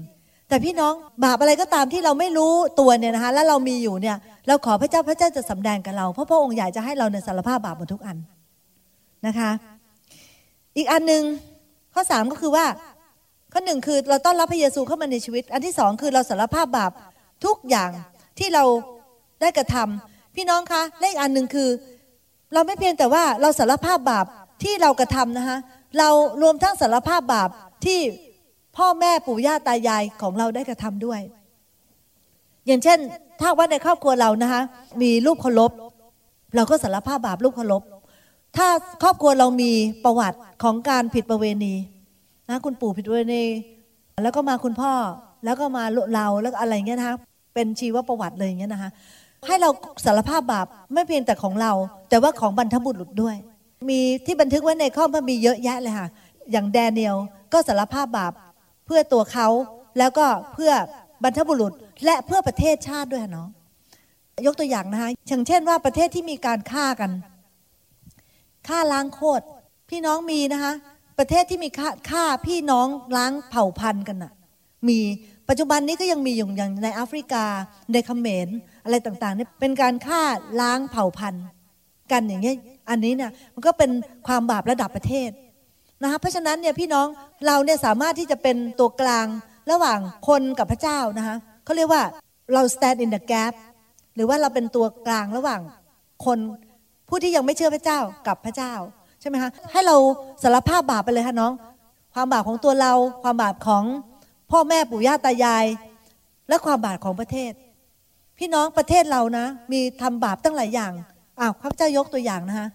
[0.49, 4.17] แต่พี่น้องบาปอะไรก็ตามที่เราไม่รู้ตัวเนี่ยนะคะแล้วเรามีอยู่เนี่ย
[4.49, 8.17] เราขอพระเจ้าพระเจ้าจะสำแดงกับเราเพราะพระองค์อยากจะให้เราในสารภาพบาปหมดทุกอัน
[9.27, 9.51] นะคะ
[10.77, 11.23] อีกอันหนึ่ง
[11.95, 12.67] ข้อสามก็คือว่า
[13.53, 16.93] ข้อหนึ่งคือเราต้อนรับพระเยซูเข้ามาในชีวิต อันที่สองคือเราสารภาพบาป
[17.45, 17.91] ทุกอย่าง
[18.39, 18.65] ที่เรา
[19.41, 21.69] ได้กระทำพี่น้องคะและอีกอันหนึ่งคือ
[22.55, 24.27] เราไม่เพียงแต่ว่าเราสารภาพบาป
[24.63, 25.59] ที่เรากระทำนะคะ
[25.99, 26.09] เรา
[26.43, 27.51] รวมทั้งสารภาพบาป
[27.85, 28.01] ที่
[28.77, 31.21] พ่อแม่ปู่ย่าตายายของเราได้กระทำด้วย
[32.67, 32.99] อย่างเช่น
[33.41, 34.63] ถ้าว่าในครอบครัวเรานะคะ
[35.03, 35.71] มีลูกเคารพ
[36.57, 37.83] เราก็สารภาพบาปลูกเคารพ
[38.57, 38.69] ถ้า
[39.03, 39.73] ครอบครัวเรามี
[40.05, 41.75] ประวัติของการผิดประเวณี
[42.49, 43.45] นะคุณปู่ผิดประเวณี
[44.23, 44.93] แล้วก็มาคุณพ่อ
[45.45, 45.85] แล้วก็มา
[46.15, 47.17] เราแล้วอะไรเงี้ยนะคะ
[47.55, 48.91] เป็นชีวประวัติเลยอย่างเงี้ยนะคะ
[49.47, 49.71] ให้เรา
[50.05, 51.73] สารภาพบาปไม่เพียงแต่ของเรา
[52.11, 53.37] แต่ว่าของบรรทบุรุษด้วย
[53.91, 56.09] มีที่บันทึกไว้ในข้อพระมีเยอะแยะเลยค่ะ
[56.53, 57.17] อย่างแดเนียล
[57.53, 58.33] ก็สารภาพบาป
[58.87, 59.49] เพื่อตัวเขา
[59.99, 60.73] แล้วก็เพื่อ
[61.25, 61.73] บรรทบุรุษ
[62.05, 63.49] และเพื่อประเทศชาติด้วยเนาะ
[64.47, 67.11] ยกตัวอย่างนะคะอย่างเช่นว่าประเทศที่มีการฆ่ากัน
[68.69, 69.45] ฆ่าล้างโคตร
[69.91, 70.73] พี่น้องมีนะคะ
[71.19, 72.87] ประเทศที่มีฆ่าฆ่าพี่น้อง
[73.17, 74.33] ล้างเผ่าพันธุ์กันน่ะ
[74.89, 74.99] มี
[75.49, 77.45] ปัจจุบันนี้ก็ยังมีอยู่อย่างในแอฟริกา
[77.93, 78.49] ในเขมร
[78.85, 80.23] อะไรต่างๆเนี่ยเป็นการฆ่า
[80.61, 81.45] ล้างเผ่าพันธุ์
[82.13, 82.57] กันอย่างเงี้ย
[82.91, 83.91] อันนี้เนี่ยมันก็เป็น
[84.27, 85.31] ความบาประดับประเทศ
[86.03, 87.07] นะคะเพราะฉะนั้นเนี่ยพี่น้อง
[87.47, 89.27] เราเนี่ยสามารถที่จะเป็นตัวกลาง
[89.71, 89.99] ระหว่าง
[90.29, 92.03] คนกับพระเจ้านะคะเขาเรียกว่า
[92.53, 93.53] เรา stand in the gap
[94.15, 95.61] หรือว่าเราเป็นตัวกลางระหว่าง
[96.25, 96.39] คน
[97.15, 98.73] ผู้ที่ยังไม่เชื่อพระเจ้ากับพระเจ้า
[99.21, 99.97] ใช่ไหมคะให้เรา
[100.43, 101.53] สารภาพบาปไปเลยค่ะน้อง
[102.15, 102.93] ความบาปของตัวเรา
[103.23, 103.85] ความบาปของ
[104.51, 105.67] พ่อแม่ปู่ย่าตายาย
[106.49, 107.53] และความบาปของประเทศ
[108.39, 110.93] พี่น้องประเทศเรานะ มีทำบาปตั้งหลายอย่าง
[111.41, 112.69] อ้าวข้าพเจ้ายกตัวอย่างนะคะ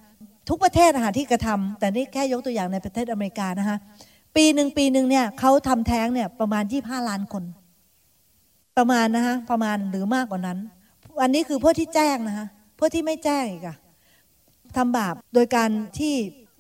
[0.50, 3.78] ทุกประเทศนะคะที่กระทำแต่นี่แค่ยกตัวอย่างในประเทศอเมริกานะคะ
[4.36, 7.44] ปีหนึ่งปีหนึ่งเนี่ยเขาทำแท้งเนี่ยประมาณยี่ห้าล้านคน
[8.78, 10.58] ประมาณนะคะประมาณหรือมากกว่านั้น
[11.22, 12.48] อันนี้คือพวกที่แจ้งนะคะ
[12.80, 13.78] พวกที่ไม่แจ้งอีกอะ
[14.76, 16.14] ทำบาปโดยการที่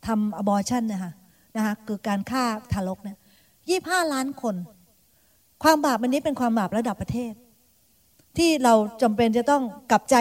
[0.08, 1.12] ทำ abortion นะคะ
[1.55, 2.43] นะคะคือการฆ่า
[2.74, 3.18] ทารกเนี่ย
[3.70, 4.55] ยี่ห้าล้านคน
[5.64, 7.34] ความบาปอันนี้เป็นความบาประดับประเทศ
[8.38, 10.16] ที่เราจำเป็นจะต้องกลับใจ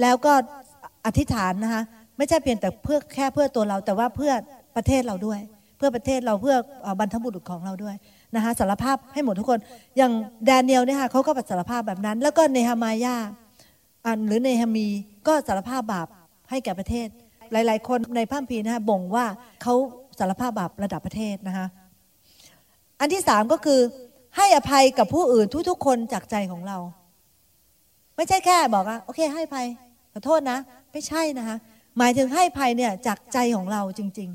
[0.00, 0.32] แล้วก็
[1.06, 1.82] อธิษฐานนะคะ
[2.16, 4.32] ไม่ใช่เพียงแต่เพื่อแค่เพื่อตัวเรา แต่ว่าเพื่อ
[4.76, 5.40] ประเทศเราด้วย
[5.76, 6.56] เพื่อประเทศเราเพื่อ
[7.00, 7.96] บรรทบุรุษของเราด้วย
[8.34, 9.60] นะคะสารภาพให้หมดทุกคน
[9.96, 10.12] อย่าง
[10.44, 13.16] แดเนียลเนี่ยค่ะเขาก็สารภาพแบบนั้น แล้วก็เนฮามายา
[14.06, 14.86] อันหรือเนฮามี
[15.26, 16.08] ก็สารภาพบาป
[16.52, 17.08] ให้แก่ประเทศ
[17.52, 19.26] หลาย ๆ คนในพระคัมภีนะคะบ่งว่า
[19.62, 19.74] เขา
[20.18, 21.66] สารภาพบาประดับประเทศนะคะ
[23.00, 23.80] อันที่สามก็คือ
[24.36, 26.78] ให้อภัยกับผู้อื่นทุก ๆ คนจากใจของเรา
[28.16, 29.66] ไม่ใช่แค่บอกว่าโอเค ให้อภัย
[30.12, 30.58] ขอโทษนะ
[30.92, 31.56] ไม่ใช่นะคะ
[31.98, 34.30] หมายถึงให้ภัยเนี่ยจากใจของเราจริง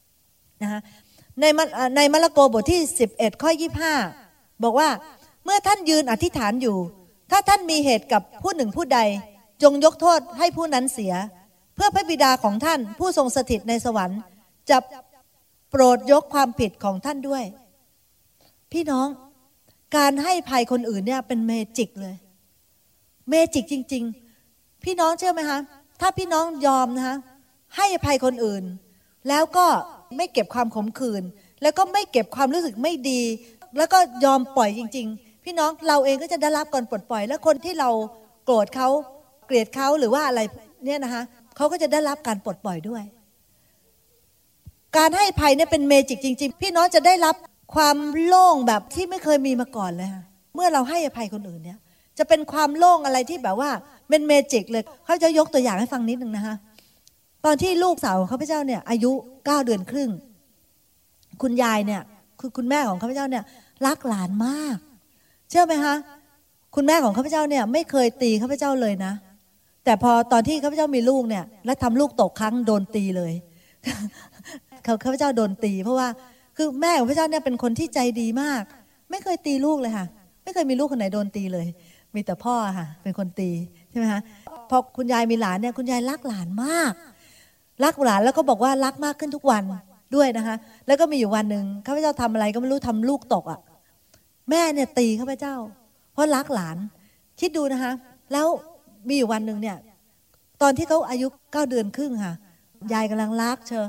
[0.00, 0.80] ๆนะคะ
[1.40, 1.44] ใน
[1.96, 2.80] ในมาระโกบทที่
[3.12, 3.50] 11 ข้อ
[4.08, 4.88] 25 บอกว่า
[5.44, 6.76] เมื่อท่านยืนอธิษฐานอยู่
[7.30, 9.00] ถ้าท่านมีเหตุกับผู้หนึ่งผู้ใด
[9.62, 11.14] จงยกโทษให้ผู้นั้นเสีย
[11.74, 14.20] เพื่อพระบิดาของท่านผู้ทรงสถิตในสวรรค์
[14.70, 14.78] จะ
[15.70, 17.44] โปรดยกความผิดของท่านด้วย
[18.72, 19.06] พี่น้อง
[19.96, 22.14] การให้ภัยคนอื่นเนี่ยเป็น magic เลย
[23.28, 24.04] magic จริง
[24.44, 25.58] ๆ พี่น้องเชื่อไหมคะ
[26.00, 27.16] ถ้าพี่น้องยอมนะคะ
[27.76, 28.64] ให้อภัยคนอื่น
[29.28, 29.66] แล้วก็
[30.16, 31.22] ไม่เก็บความขมขื่น
[31.62, 33.20] แล้วก็ไม่เก็บความรู้สึกไม่ดี
[33.76, 37.90] แล้วก็ยอมปล่อยจริง ๆ พี่น้องเราเองก็จะได้รับการปลดปล่อย และคนที่เรา
[38.44, 38.88] โกรธเขา
[39.46, 40.40] เกลียดเขาหรือว่าอะไร
[40.84, 41.22] เนี่ยนะคะ
[41.56, 43.02] เขาก็จะได้รับการปลดปล่อยด้วย
[44.96, 47.34] การให้ภัยเนี่ยเป็นเมจิกจริง ๆ พี่น้องจะได้รับ
[47.74, 50.24] ความโล่งแบบที่ไม่เคยมีมาก่อนเลยค่ะ
[50.54, 51.78] เมื่อเราให้อภัยคนอื่นเนี่ย
[52.18, 53.70] จะเป็นความโล่งอะไรที่แบบว่า
[54.08, 56.56] เป็นเมจิกเลยเขาจะยกตัวอย่างให้ฟังนิดนึงนะคะ
[57.44, 59.12] ตอนที่ลูกสาวของข้าพเจ้าเนี่ย อายุ
[59.46, 60.10] เก้าเดือนครึ่ง
[61.42, 62.02] คุณยายเนี่ย
[62.40, 63.44] คือคุณแม่ของข้าพเจ้าเนี่ย
[63.86, 64.76] รักหลานมาก
[65.50, 65.94] เชื่อไหมคะ
[66.76, 69.12] คุณแม่ของข้าพเจ้าเนี่ย ไม่เคยตีข้าพเจ้าเลยนะ
[69.84, 73.32] แต่พอตอนที่ข้าพเจ้ามีลูกเนี่ย แล้วทำลูกตกครั้งโดนตีเลย
[74.84, 76.08] เขาข้าพเจ้าโดนตี เพราะว่า
[76.56, 78.62] คือแม่ของพระเจ้าเนี่ยเป็นคนที่ใจดีมาก
[79.10, 80.06] ไม่เคยตีลูกเลยค่ะ
[80.42, 81.66] ไม่เคยมีลูกคนไหนโดนตีเลย
[82.14, 83.50] มีแต่พ่อค่ะ เป็นคนตี
[83.90, 84.20] ใช่ไหมคะ
[84.70, 86.92] พอคุณยายมีหลานเนี่ยคุณยายรักหลานมาก
[87.84, 89.62] รักหลานแล้วก็บอกว่ารักมากขึ้นทุกวัน
[90.14, 90.56] ด้วยนะคะ
[90.86, 93.60] แล้วก็มีอยู่วันหนึ่งข้าพเจ้าทำอะไรก็ไม่รู้ทำลูกตกอะ
[94.50, 95.54] แม่เนี่ยตีข้าพเจ้า
[96.12, 96.76] เพราะรักหลาน
[97.40, 97.92] คิดดูนะคะ
[98.32, 98.46] แล้ว
[99.08, 99.76] มีอยู่วันหนึ่งเนี่ย
[100.62, 102.34] ตอนที่เขาอายุเก้าเดือนครึ่งค่ะ
[102.92, 103.86] ยายกำลังรักเชอ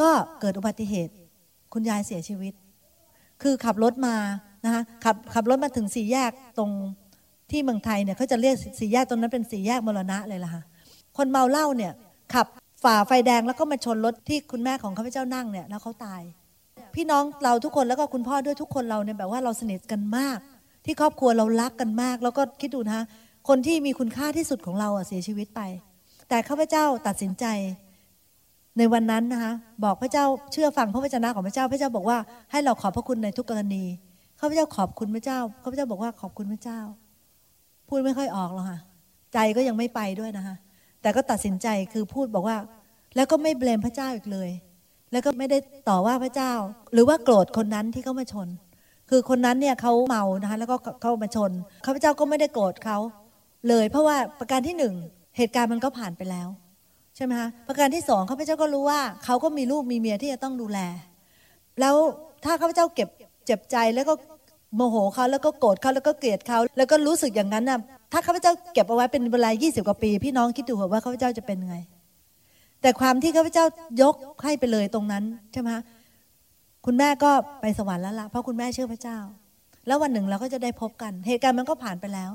[0.00, 1.12] ก็เกิดอุบัติเหตุ
[1.72, 2.52] คุณยายเสียชีวิต
[3.42, 4.16] คือขับรถมา
[4.64, 6.70] นะคะขับขับรถมาถึงสี่แยกตรง
[7.50, 10.62] ที่เมืองไทยเนี่ยเขาจะเรียกสี่แยกตรงนั้นเป็นสี่แยกมรณะเลยล่ะค่ะ
[11.16, 11.92] คนเมาเหล้าเนี่ย
[12.34, 12.46] ขับ
[12.84, 16.22] ฝ่าไฟแดงแล้วก็มาชนรถที่คุณแม่ของข้าพเจ้านั่งเนี่ยแล้วเขาตาย
[16.94, 20.38] พี่น้องเราทุกคนแล้วก็คุณพ่อด้วยทุกคนเราเนี่ยแบบว่าเราสนิทกันมาก
[20.84, 23.00] ที่ครอบครัวเรารักกันมาก แล้วก็คิดดูนะ
[23.48, 25.60] คนที่มีคุณค่าที่สุดของเราอะเสียชีวิตไป
[26.28, 27.44] แต่ข้าพเจ้าตัดสินใจ
[28.78, 29.52] ในวันนั้นนะคะ
[29.84, 32.18] บอกพระเจ้าเชื่อฟังพระวจนะของพระเจ้า พระเจ้าบอกว่า
[32.50, 33.84] ให้เราขอบพระคุณในทุกกรณี
[34.40, 36.80] ข้าพเจ้าขอบคุณพระเจ้าข้าพเจ้าบอกว่าขอบคุณพระเจ้า
[37.88, 38.78] พูดไม่ค่อยออกหรอกค่ะ
[39.32, 40.56] ใจก็ยังไม่ไปด้วยนะคะ
[41.02, 42.56] แต่ก็ตัดสินใจคือพูดบอกว่า
[43.16, 44.50] แล้วก็ไม่เบลมพระเจ้าอีกเลย
[45.12, 46.52] แล้วก็ไม่ได้ต่อว่าพระเจ้า
[46.92, 48.48] หรือว่าโกรธคนนั้นที่เขามาชน
[49.10, 51.50] คือคนนั้นเนี่ยเขาเมานะคะแล้วก็เข้ามาชน
[51.84, 52.98] ข้าพเจ้าก็ไม่ได้โกรธเขา
[53.68, 54.94] เลย เพราะว่าประการที่หนึ่ง
[55.36, 56.48] เหตุการณ์มันก็ผ่านไปแล้ว
[57.16, 60.78] ใช่ไหมคะประการที่สองข้าพเจ้าก็รู้ว่าเขาก็มีลูกมีเมียที่จะต้องดูแล
[61.80, 61.94] แล้ว
[62.44, 63.08] ถ้าข้าพเจ้าเก็บ
[63.46, 64.14] เจ็บใจแล้วก็
[64.76, 67.78] โมโหเขาแล้วก็โกรธเขาแล้วก็เกลียดเขาแล้วก็รู้สึกอย่างนั้นน่ะ
[68.12, 71.76] ถ้าข้าพเจ้าเก็บเอาไว้เป็นเวลา 20 กว่าปี พี่น้องคิดดูว่าข้าพเจ้าจะเป็นไง
[72.82, 73.64] แต่ความที่ข้าพเจ้า
[74.02, 75.70] ยกให้ไปเลยตรงนั้นใช่ไหม
[76.86, 77.30] คุณแม่ก็
[77.60, 79.18] ไปสวรรค์แล้วละเพราะคุณแม่เชื่อพระเจ้า
[79.86, 82.30] แล้ววันหนึ่งเราก็จะได้พบกัน เหตุการณ์มันก็ผ่านไปแล้ว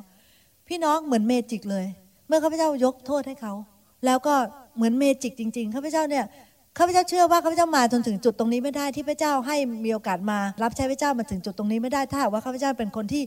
[0.74, 1.86] พี่น้องเหมือน magic เลย
[2.28, 3.54] เมื่อข้าพเจ้ายกโทษให้เขา
[4.06, 4.36] แล้วก็
[4.76, 6.26] เหมือน magic จริง ๆ ข้าพเจ้าเนี่ย
[6.78, 13.24] ข้าพเจ้าเชื่อว่าข้าพเจ้ามาจนถึงจุดตรงนี้ไม่ได้ที่พระเจ้าให้มีโอกาสมา รับใช้พระเจ้ามาถึงจุดตรงนี้ไม่ได้ถ้าว่าข้าพเจ้าเป็นคนที่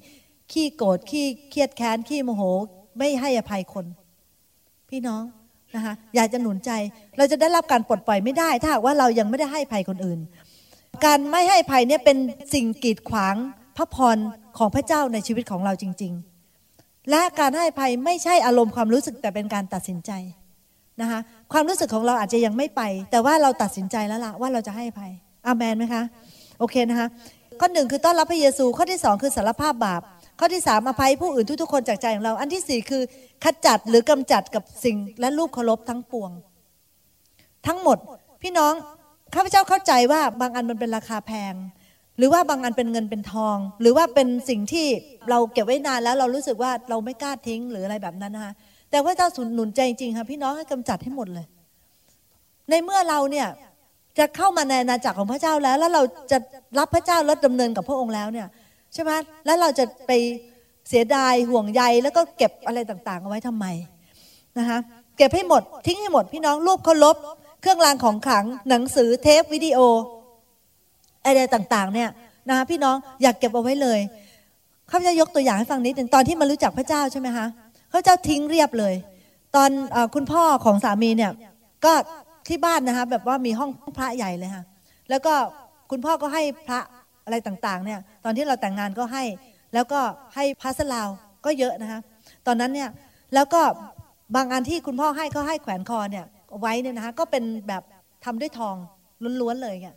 [0.52, 2.42] ขี้โกรธขี้เครียดแค้นขี้โมโห
[2.98, 3.86] ไม่ให้อภัยคน
[4.90, 5.22] พี่น้อง
[5.74, 6.70] นะคะอยากจะหนุนใจ
[7.16, 10.20] เราจะได้รับการปลดปล่อยไม่ได้ ถ้าว่าเรายังไม่ได้ให้ภัยคนอื่น
[11.04, 12.18] การไม่ให้ภัยเนี่ยเป็น
[12.54, 13.34] สิ่งกีดขวาง
[13.76, 14.16] พระพร
[14.58, 16.35] ของพระเจ้าในชีวิตของเราจริง ๆ
[17.10, 20.12] และการให้ภัยไม่ใช่อารมณ์ความรู้สึกแต่เป็นการตัดสินใจ
[21.00, 21.20] นะคะ
[21.52, 25.12] ความรู้สึกของเราอาจจะยังไม่ไป แต่ว่าเราตัดสินใจแล้วละว่าเราจะให้ภัย
[25.46, 26.02] อาเมนไหมคะ
[26.58, 27.08] โอเคนะคะ
[27.60, 30.02] ข้อหนึ่งคือต้อนรับพระเยซูข้อที่สองคือสารภาพบาป
[30.40, 33.02] ข้อที่สามอภัยผู้อื่นทุกๆคนจากใจของเรา อันที่สี่คือ
[33.44, 36.30] ขจัดหรือกำจัดกับสิ่งและรูปเคารพทั้งปวง
[37.66, 37.98] ทั้งหมด
[38.42, 38.72] พี่น้อง
[39.34, 41.54] ข้าพเจ้าเข้าใจว่าบางอันมันเป็นราคาแพง
[42.18, 44.86] หรือว่าบางอันเป็นเงินเป็นทอง หรือว่าเป็นสิ่งที่
[45.30, 48.52] เราเก็บไว้นานแล้วเรารู้สึกว่าเราไม่กล้าทิ้งหรืออะไรแบบนั้นนะคะ
[48.90, 51.46] แต่พระเจ้าสุนหนุนใจจริงค่ะพี่น้องให้กำจัดให้หมดเลย
[52.70, 53.48] ในเมื่อเราเนี่ย
[54.18, 56.38] จะเข้ามาในอาณาจักรของพระเจ้าแล้ว แล้วเราจะ
[56.78, 58.48] รับพระเจ้าและดำเนินกับพระองค์แล้วเนี่ย
[58.94, 59.10] ใช่ไหม
[59.46, 60.12] แล้วเราจะไป
[60.88, 63.66] เสียดายห่วงใยแล้วก็เก็บอะไรต่างๆเอาไว้ทำไม
[64.58, 64.78] นะคะ
[65.16, 67.16] เก็บให้หมดทิ้งให้หมดพี่น้องรูปเคารพ
[67.60, 69.78] เครื่องรางของขลังหนังสือเทปวิดีโอ
[71.26, 72.08] อะไรต่างๆ เนี่ย
[72.48, 74.00] นะคะพี่น้องอยากเก็บเอาไว้เลย
[74.90, 77.46] ข้าพเจ้ายกตัวอย่างให้ฟังนิดหนึ่งตอนที่มารู้จักพระเจ้าใช่ไหมคะ
[77.90, 78.94] เขาเจ้าทิ้งเรียบเลย
[79.56, 81.32] ตอนอคุณพ่อของสามีเนี่ย
[81.84, 81.92] ก็
[82.48, 84.64] ที่บ้านนะคะแบบว่ามีห้องพระใหญ่เลยค่ะ
[85.10, 85.34] แล้วก็
[85.90, 86.80] คุณพ่อก็ให้พระ
[87.24, 89.24] อะไรต่างๆเนี่ยตอนที่เราแต่งงานก็ให้
[89.74, 90.00] แล้วก็
[90.34, 91.08] ให้พระสลาว
[91.44, 92.00] ก็เยอะนะคะ
[92.46, 92.90] ตอนนั้นเนี่ย
[93.34, 93.62] แล้วก็
[94.36, 96.24] บางอันที่คุณพ่อให้เขาให้แขวนคอเนี่ย
[96.60, 97.82] ไว้เนี่ยนะคะก็เป็นแบบ
[98.24, 98.76] ทำด้วยทอง
[99.40, 99.94] ล้วนๆเลยเนี่ย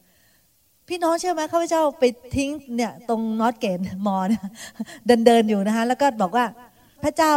[0.89, 2.03] พี่น้องเชื่อไหมข้าพเจ้าไป
[2.35, 3.77] ทิ้งเนี่ยตรงนอตเกต
[4.07, 4.43] มอเนี่ย
[5.07, 6.45] เดินเดินอยู่นะคะแล้วก็บอกว่า
[7.03, 7.33] พระเจ้า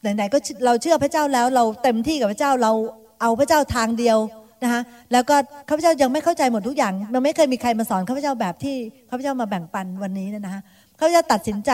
[0.00, 2.72] ไหนๆก็เราเชื่อพระเจ้าแล้ว เราเต็มที่กับพระเจ้าเรา
[3.20, 4.18] เอาพระเจ้าทางเดียว
[4.62, 4.80] นะคะ
[5.12, 5.36] แล้วก็
[5.68, 8.76] ข้าพเจ้ายังไม่เข้าใจหมดทุกอย่าง มันไม่เคยมีใครมาสอนข้าพเจ้าแบบที่
[9.10, 10.60] ข้าพเจ้ามาแบ่งปันวันนี้นะคะ
[10.98, 11.70] ข้าพเจ้าตัดสินใจ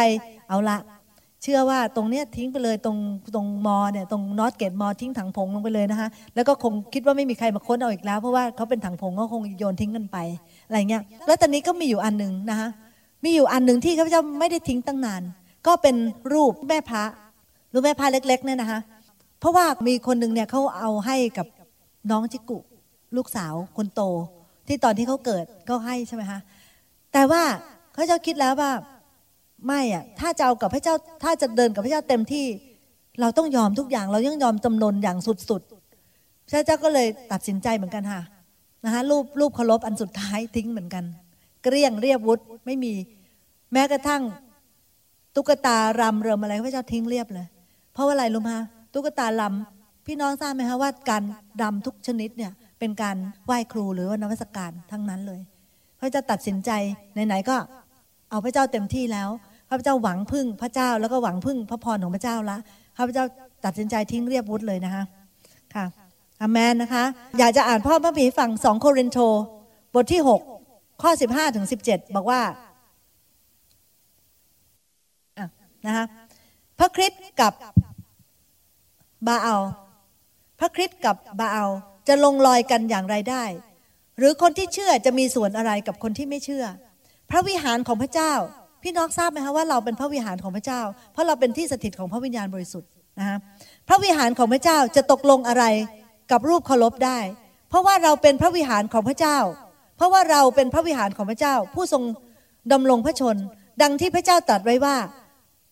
[0.49, 0.79] เอาละ
[1.43, 2.99] เชื่อว่าตรงเนี้ยทิ้งไปเลยตรง
[3.35, 10.17] ตรงมอเนี่ยตรงนอตเกตมอทิ้งถังผงลงไปเลยนะคะแล้วก็คงคิดว่าไม่มีใครมาค้นเอาอีกแล้ว เพราะว่าเขาเป็นถังผงก็คงโยนทิ้งกันไป
[10.67, 12.69] อะไรเงี้ยแล้วตอนนี้ก็มีอยู่อันหนึ่งนะคะ
[13.25, 15.23] มีอยู่อันหนึ่งที่ข้าพเจ้าไม่ได้ทิ้งตั้งนาน
[15.67, 15.97] ก็เป็น
[16.33, 17.05] รูปแม่พระ
[17.73, 18.81] รู้ไหมพาเล็ก ๆเนี่ยนะคะ
[19.41, 21.47] เพราะว่ามีคนหนึ่งเนี่ยเขาเอาให้กับ
[22.11, 22.59] น้องจิกุ
[23.17, 24.03] ลูกสาวคนโต
[24.69, 26.39] ที่ตอนที่เขาเกิดก็ให้ใช่ไหมคะ
[27.13, 27.43] แต่ว่า
[27.95, 28.71] เขาเจ้าคิดแล้วว่า
[29.67, 30.95] ไม่อะถ้าจะเอากับพระเจ้า
[31.25, 32.47] ถ้าจะเดินกับพระเจ้าเต็มที่
[33.21, 35.19] เราต้องยอมทุกอย่าง เรายังยอมจำนนอย่าง
[35.51, 38.23] สุดๆพระเจ้าก็เลยตัดสินใจเหมือนกันค่ะ
[38.85, 41.05] นะคะรูปรูปเคารพอันสุดท้ายทิ้งเหมือนกัน
[41.63, 42.93] เกลี้ยงเรียบวุฒไม่มี
[43.73, 44.23] แม้กระทั่ง
[45.35, 47.47] ตุ๊กตารำเริมอะไรพระเจ้าทิ้งเรียบเลย
[47.93, 48.51] เพราะว่าอะไรรู้ไหม
[48.93, 51.23] ตุ๊กตาลำพี่น้องทราบไหมคะว่าการ
[51.63, 55.41] ดำทุกชนิดเนี่ยเป็นการไหว้ครูหรือว่านวัตการทั้งนั้นเลย
[55.99, 56.71] พระเจ้าตัดสินใจ
[57.27, 57.57] ไหนๆก็
[58.31, 59.29] เอาพระเจ้าเต็มที่แล้ว
[59.69, 62.59] พระเจ้าหวังพึ่งพระเจ้าแล้วก็หวังพึ่งพระพรของพระเจ้าละ
[62.97, 63.27] พระเจ้า
[63.65, 65.05] ตัดสินใจทิ้งเรียบวุฒเลยนะคะ
[65.75, 65.85] ค่ะ
[66.43, 67.05] อามนนะคะ
[67.39, 69.19] อยากจะอ่านพ่อพระบีฝั่งสองโครินโต
[69.95, 70.21] บทที่
[70.61, 75.47] 6 ข้อ 15ถึง17 บอกว่าะ
[75.87, 76.05] นะคะ
[76.79, 77.53] พระคริสต์กับ
[79.27, 79.63] บาอัล
[80.59, 81.71] พระคริสต์กับบาอัล
[82.09, 83.45] จะลงรอยกันอย่างไรได้
[84.19, 86.65] หรือคนที่เชื่อจะมีส่วนอะไรกับคนที่ไม่เชื่อ
[87.31, 88.33] พระวิหารของพระเจ้า
[88.83, 90.81] พี่น้องทราบไหมคะว่าเราเป็นพระวิหารของพระเจ้า
[91.13, 93.39] เพราะเราเป็นที่สถิตของพระวิญญาณบริสุทธิ์นะคะ
[93.89, 95.65] พระวิหารของพระเจ้าจะตกลงอะไร
[96.31, 97.19] กับรูปเคารพได้
[97.69, 99.39] เพราะว่าเราเป็นพระวิหารของพระเจ้า
[99.97, 102.03] เพราะว่าเราเป็นพระวิหารของพระเจ้า ผู้ทรง
[102.73, 103.37] ดำรงพระชน
[103.83, 104.97] ดังที่พระเจ้าตรัสไว้ว่า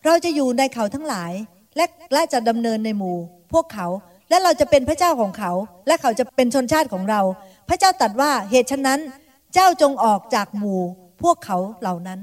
[0.04, 1.32] เราจะอยู่ในเขาทั้งหลาย
[1.76, 3.16] และและจะดำเนินในหมู่
[3.52, 3.86] พวกเขา
[4.30, 5.52] และเราจะเป็นพระเจ้าของเขา
[5.86, 7.20] และเขาจะเป็นชนชาติของเรา
[7.68, 9.00] พระเจ้าตรัสว่าเหตุฉะนั้น
[9.54, 10.80] เจ้าจงออกจากหมู่
[11.22, 12.20] พวกเขาเหล่านั้น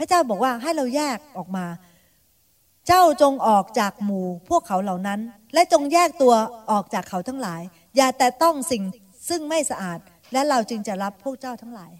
[0.00, 1.66] พระเจ้าบอกว่าให้เราแยกออกมา
[2.86, 5.20] เจ้าจงออกจากหมู่พวกเขาเหล่านั้น
[5.54, 6.34] และจงแยกตัว
[6.70, 7.60] ออกจากเขาทั้งหลาย
[7.96, 8.82] อย่าแต่ต้องสิ่ง
[9.28, 9.98] ซึ่งไม่สะอาด
[10.32, 11.92] และเราจึงจะรับพวกเจ้าทั้งหลาย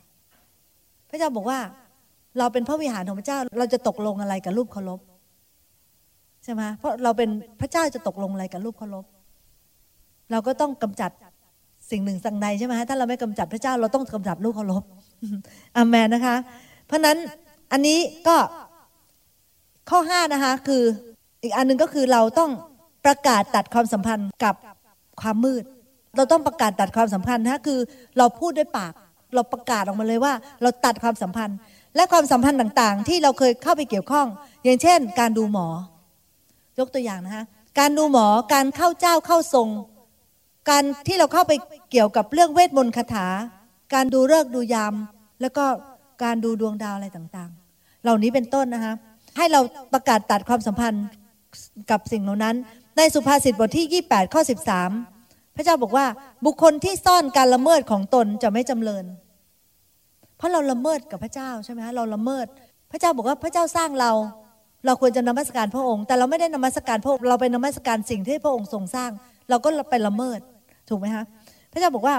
[1.11, 1.59] พระเจ้าบอกว่า
[2.39, 5.01] เราเป็นพระวิหารของพระเจ้าเราจะตกลงอะไรกับรูปเคารพ
[6.45, 7.31] ใช่ไหมเพราะเราเป็น
[7.61, 9.05] พระเจ้าจะตกลงอะไรกับรูปเคารพ
[10.31, 11.11] เราก็ต้องกำจัด
[11.91, 14.83] สิ่งหนึ่งสิ่งใดใช่ไหมถ้าเราไม่กำจัดพระเจ้าเราต้องกำจัดรูปเคารพ
[15.77, 16.37] อามนนะคะ
[16.87, 17.17] เพราะนั้น
[17.73, 17.99] อันนี้
[18.29, 18.37] ก็
[19.91, 20.83] ข้อห้านะคะคือ
[21.43, 22.51] อีกอันนึงก็คือเราต้อง
[23.05, 24.55] ประกาศตัดความสัมพันธ์กับ
[25.21, 25.65] ความมืด
[26.17, 27.79] เราต้องประกาศตัดความสัมพันธ์นะคือ
[28.19, 28.93] เราพูดด้วยปาก
[29.35, 31.57] เราประกาศออกมาเลยว่า เราตัดความสัมพันธ์
[31.97, 34.27] และความสัมพันธ์ต่างๆ ที่เราเคยเข้าไปเกี่ยวข้อง
[34.65, 35.69] อย่างเช่น การดูหมอ
[36.79, 37.45] ยกตัวอย่างนะคะ
[37.79, 39.69] การดูหมอการเข้าเจ้าเข้าทรง
[40.71, 41.53] การที่เราเข้าไป
[41.91, 43.27] เกี่ยวกับเรื่องเวทมนต์คาถา
[43.95, 44.95] การดูเลิกดูยาม
[45.41, 45.65] แล้วก็
[46.25, 47.60] การดูดวงดาวอะไรต่างๆ
[48.03, 48.95] เหล่านี้เป็นต้นนะคะ
[49.37, 49.61] ให้เรา
[49.93, 51.05] ประกาศตัดความสัมพันธ์
[51.91, 52.57] กับสิ่งเหล่านั้น
[52.97, 54.43] ในสุภาษิตบทที่ 28 ข้อ
[54.99, 56.07] 13 พระเจ้าบอกว่า
[56.47, 59.05] บุคคลที่ซ่อนการละเมิดของตนจะไม่จำเริญ
[60.37, 62.47] เพราะเราละเมิดกับพระเจ้าใช่ไหมคะเราละเมิด
[62.91, 64.13] พระเจ้าบอกว่าพระเจ้าสร้างเรา
[64.87, 69.11] เราควรจะนมัสการพระองค์ แต่เราไม่ได้นมัสการพระองค์เราไปนมัสการสิ่งที่พระองค์ทรงสร้าง
[69.51, 70.39] เราก็ไปละเมิด
[70.89, 71.25] ถูกไหมคะ
[71.73, 72.17] พระเจ้าบอกว่า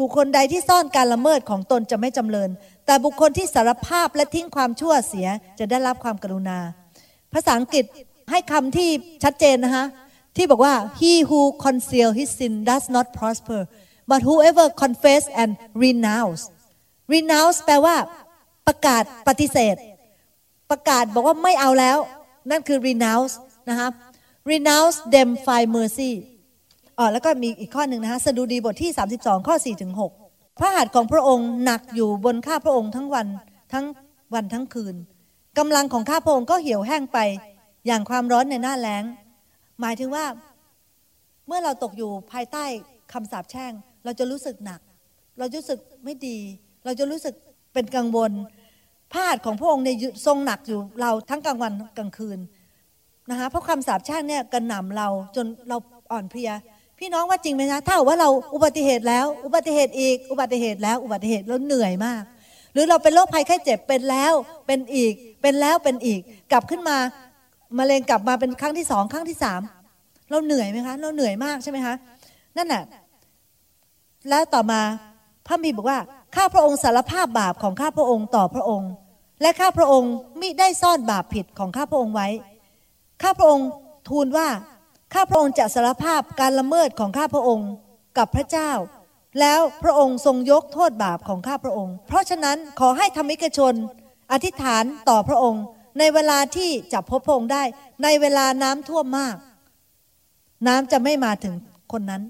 [0.00, 2.50] บุคคลใดที่ซ่อนการละเมิดของตนจะไม่จำเริญ
[2.86, 5.28] แต่บุคคลที่สารภาพและทิ้งความชั่วเสีย
[5.58, 6.58] จะได้รับความกรุณา
[7.32, 7.84] ภาษาอังกฤษ
[8.30, 8.88] ให้คำที่
[9.24, 9.86] ชัดเจนนะคะ
[10.36, 13.60] ที่บอกว่า he who conceal his sin does not prosper
[14.10, 15.50] but whoever confess and
[15.84, 16.42] renounce
[17.12, 17.96] renounce แปลว่า
[18.66, 19.76] ประกาศปฏิเสธ
[20.70, 21.98] ประกาศบอกว่าไม่เอาแล้ว
[22.50, 23.34] นั่นคือ renounce
[23.68, 23.88] นะคะ
[24.52, 26.12] renounce them find mercy
[26.98, 28.90] อ๋อแล้วก็มีอีกข้อหนึ่งนะคะสดุดีบทที่
[29.20, 29.92] 32 ข้อ4ถึง
[30.26, 33.26] 6พระหัตถ์ของพระองค์หนักอยู่บนข้าพระองค์ทั้งวัน
[33.72, 33.86] ทั้ง
[34.34, 34.94] วันทั้งคืน
[35.58, 37.18] กำลังของข้าพระองค์ก็เหี่ยวแห้งไป
[37.86, 39.04] อย่างความร้อนในหน้าแล้ง
[39.80, 40.24] หมายถึงว่า
[41.46, 42.64] เมื่อเราตกอยู่ภายใต้
[43.12, 43.72] คำสาปแช่ง
[44.04, 44.80] เราจะรู้สึกหนัก
[45.38, 46.38] เราจะรู้สึกไม่ดี
[46.84, 47.34] เราจะรู้สึก
[47.74, 48.32] เป็นกังวล
[49.12, 52.38] พาดของพระองค์เนี่ยทรงหนักอยู่เราทั้งกลางวันกลางคืน
[53.30, 55.76] นะคะเพราะคำสาปแช่งเนี่ยกระหน่ำเราจนเรา
[56.12, 56.50] อ่อนเพลีย
[57.06, 62.22] พี่น้องว่าจริงไหมคะถ้าว่าเราอุบัติเหตุแล้ว อุบัติเหตุอีก อุบัติเหตุแล้ว อุบัติเหตุแล้วเหนื่อยมาก
[62.72, 64.32] หรือเราเป็นโรคภัยไข้เจ็บเป็นแล้ว
[64.66, 66.20] เป็นอีก เป็นแล้วเป็นอีก
[66.52, 66.96] กลับขึ้นมา
[67.78, 69.60] มะเร็งกลับมาเป็นครั้งที่สองครั้งที่สาม
[70.30, 71.94] เราเหนื่อยไหมคะ เราเหนื่อยมากใช่ไหมคะ
[72.56, 72.82] นั่นแหละ
[74.28, 74.80] แล้วต่อมา
[75.46, 75.98] พระมีบอกว่า
[76.36, 78.90] ข้าพระองค์สารภาพบาปของข้าพระองค์ต่อพระองค์
[79.42, 82.28] และข้าพระองค์มิได้ซ่อนบาปผิดของข้าพระองค์ไว้
[83.22, 83.68] ข้าพระองค์
[84.08, 84.48] ทูลว่า
[85.14, 87.70] ข้าพระองค์จะสารภาพการละเมิดของข้าพระองค์
[88.18, 88.70] กับพระเจ้า
[89.40, 93.74] แล้วพระองค์ทรงยกโทษบาปของข้าพระองค์ เพราะฉะนั้นขอให้ธรรมิกชน
[94.32, 95.62] อธิษฐานต่อพระองค์
[95.98, 97.62] ในเวลาที่จะพบพระองค์ได้
[98.04, 99.36] ในเวลาน้ำท่วมมาก
[100.68, 101.54] น้ำจะไม่มาถึง
[101.92, 102.22] คนนั้น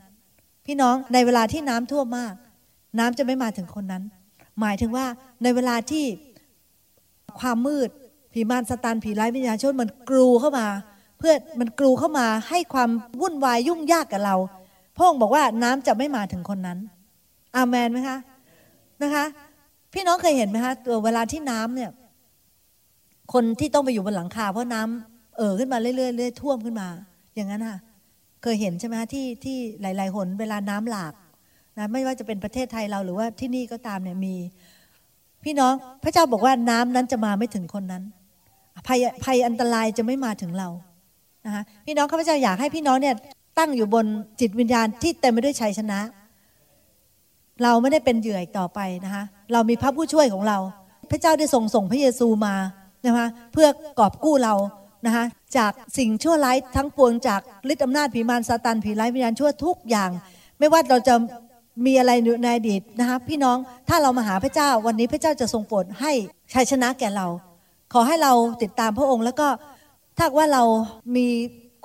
[0.66, 2.34] พี่น้องในเวลาที่น้ำท่วมมาก
[2.98, 4.02] น้ำจะไม่มาถึงคนนั้น
[4.60, 5.06] หมายถึงว่า
[5.42, 6.04] ในเวลาที่
[7.40, 7.88] ความมืด
[8.32, 10.66] ผีมารสตันผีร้ายวิญญาณชนมันกรูเข้ามา
[11.18, 12.90] เพื่อมันกรูเข้ามาให้ความ
[13.20, 14.36] วุ่นวายยุ่งยากกับเรา
[14.96, 16.78] พระองค์บอกว่าน้ำจะไม่มาถึงคนนั้น
[17.56, 18.18] อาเมนไหมคะ
[19.02, 19.24] นะคะ
[19.92, 21.90] พี่น้องเคยเห็นไหมคะตัวเวลาที่น้ำเนี่ย
[23.32, 26.88] คนที่ต้องไปอยู่บนหลังคา เพราะน้ำเอ่อขึ้นมาเรื่อยๆท่วมขึ้นมา
[27.34, 27.78] อย่างนั้นค่ะ
[28.42, 31.14] เคยเห็นใช่ไหมคะที่ที่หลาย ๆ หน เวลาน้ำหลาก
[31.78, 34.34] นะไม่ว่าจะเป็นประเทศไทยเราหรือว่าที่นี่ก็ตามเนี่ยมี
[35.44, 38.02] พี่น้องพระเจ้าบอกว่าน้ำนั้นจะมาไม่ถึงคนนั้น
[38.88, 40.68] ภัยภัยอันตรายจะไม่มาถึงเรา
[41.44, 43.14] นะคะพี่น้องข้าพเจ้าอยากให้พี่น้องเนี่ย
[43.58, 44.06] ตั้งอยู่บน
[44.40, 46.00] จิตวิญญาณที่เต็มไปด้วยชัยชนะ
[47.62, 50.58] เราไม่ได้เป็นเหยื่ออีกต่อไปนะคะเรามีพระผู้ช่วยของเรา
[51.10, 52.54] พระเจ้าได้ส่งส่งพระเยซูมา
[53.06, 53.68] นะคะเพื่อ
[53.98, 54.54] กอบกู้เรา
[55.06, 55.24] นะคะ
[55.56, 57.40] จากสิ่งชั่วร้ายทั้งปวงจาก
[57.72, 60.10] ฤทธิ์อำนาจผีมารซาตานผีร้ายวิญญาณชั่วทุกอย่าง
[60.58, 61.14] ไม่ว่าเราจะ
[61.86, 63.56] มีอะไรในอดีตนะคะพี่น้อง
[63.88, 66.12] ถ้าเรามาหาพระเจ้าวันนี้พระเจ้าจะทรงโปรดให้
[66.54, 67.26] ชัยชนะแก่เรา
[67.92, 68.32] ขอให้เรา
[68.62, 69.48] ติดตามพระองค์แล้วก็
[70.18, 70.62] ถ้าว่าเรา
[71.16, 71.26] มี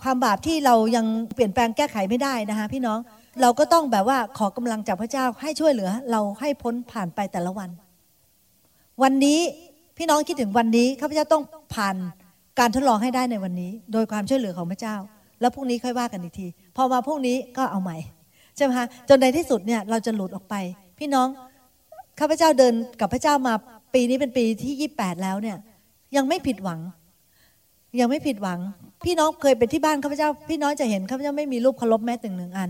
[0.02, 3.00] ความบาปที่เรายังเปลี่ยนแปลงแก้ไขไม่ได้นะคะพี่น้อง
[3.42, 7.70] เราก็ต้องแบบว่าขอกำลังจากพระเจ้าให้ช่วยเหลือ เราให้พ้นผ่านไปแต่ละวัน
[9.04, 9.40] วันนี้
[9.98, 11.44] พี่น้องคิดถึงวันนี้ข้าพเจ้าต้อง
[11.76, 11.96] ผ่าน
[12.60, 14.96] การทดลองให้ได้ในวันนี้ โดยความช่วยเหลือของพระเจ้า
[15.42, 17.98] แล้วพรุ่งนี้ค่อยว่ากันอีกที พอมาพรุ่งนี้ก็เอาใหม่
[18.56, 20.56] ใช่ไหมคะจนในที่สุดเนี่ยเราจะหลุดออกไป
[21.00, 21.28] พี่น้อง
[22.20, 23.54] ข้าพเจ้าเดินกับพระเจ้ามา
[23.94, 25.58] ปีนี้เป็นปีที่ยี่แปดแล้วเนี่ย
[26.16, 26.80] ยังไม่ผิดหวัง
[28.00, 28.60] ยังไม่ผิดหวัง
[29.06, 32.70] พี่น้องเคยไปที่บ้านข้าพเจ้า พี่น้องจะเห็นข้าพเจ้าไม่มีรูปเคารพแม้แต่หนึ่งอัน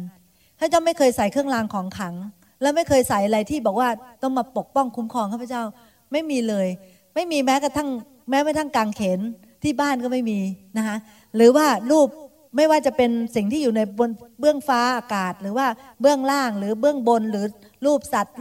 [0.57, 2.13] ข้าพเจ้าไม่เคยใส่เครื่องรางของขลัง
[2.61, 3.89] และไม่เคยใส่อะไรที่บอกว่า
[4.21, 5.63] ต้องมาปกป้องคุ้มครองข้าพเจ้า
[6.11, 6.67] ไม่มีเลย
[7.15, 7.89] ไม่มีแม้กระทั่ง
[8.29, 9.19] แม้กระทั่งกางเขน
[9.63, 10.39] ที่บ้านก็ไม่มี
[10.77, 10.97] นะคะ
[11.35, 12.07] หรือว่ารูป
[12.55, 14.09] ไม่ว่าจะเป็นสิ่งที่อยู่ในบน
[14.39, 15.67] เบื้องฟ้าอากาศ หรือว่า
[16.01, 17.45] เบื้องล่างหรือเบื้องบนหรือ
[17.85, 18.35] รูปสัตว์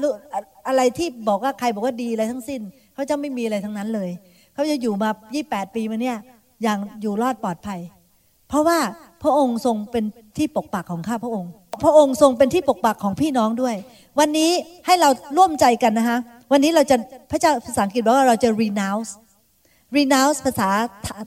[0.69, 2.61] อะไรที่บอกว่าใครบอกว่าดีอะไรทั้งสิ้น
[2.95, 4.11] เขาจะไม่มีอะไรทั้งนั้นเลย
[4.55, 5.11] เขาจะอยู่มา
[5.43, 6.17] 28 ปีมาเนี่ย
[6.63, 7.81] อย่างอยู่รอดปลอดภัย
[8.49, 8.79] เพราะว่า
[9.23, 10.05] พระองค์ทรงเป็น
[10.39, 11.51] ที่ปกปักของข้าพระองค์
[11.85, 13.75] พระองค์ทรงเป็นที่ปกปักของพี่น้องด้วย
[14.19, 14.51] วันนี้
[14.87, 16.19] ให้เราร่วมใจกันนะคะ
[16.53, 16.97] วันนี้เราจะ
[17.31, 19.11] พระเจ้าภาษาอังกฤษบอกว่าเราจะ renounce
[19.97, 20.69] renounce ภาษา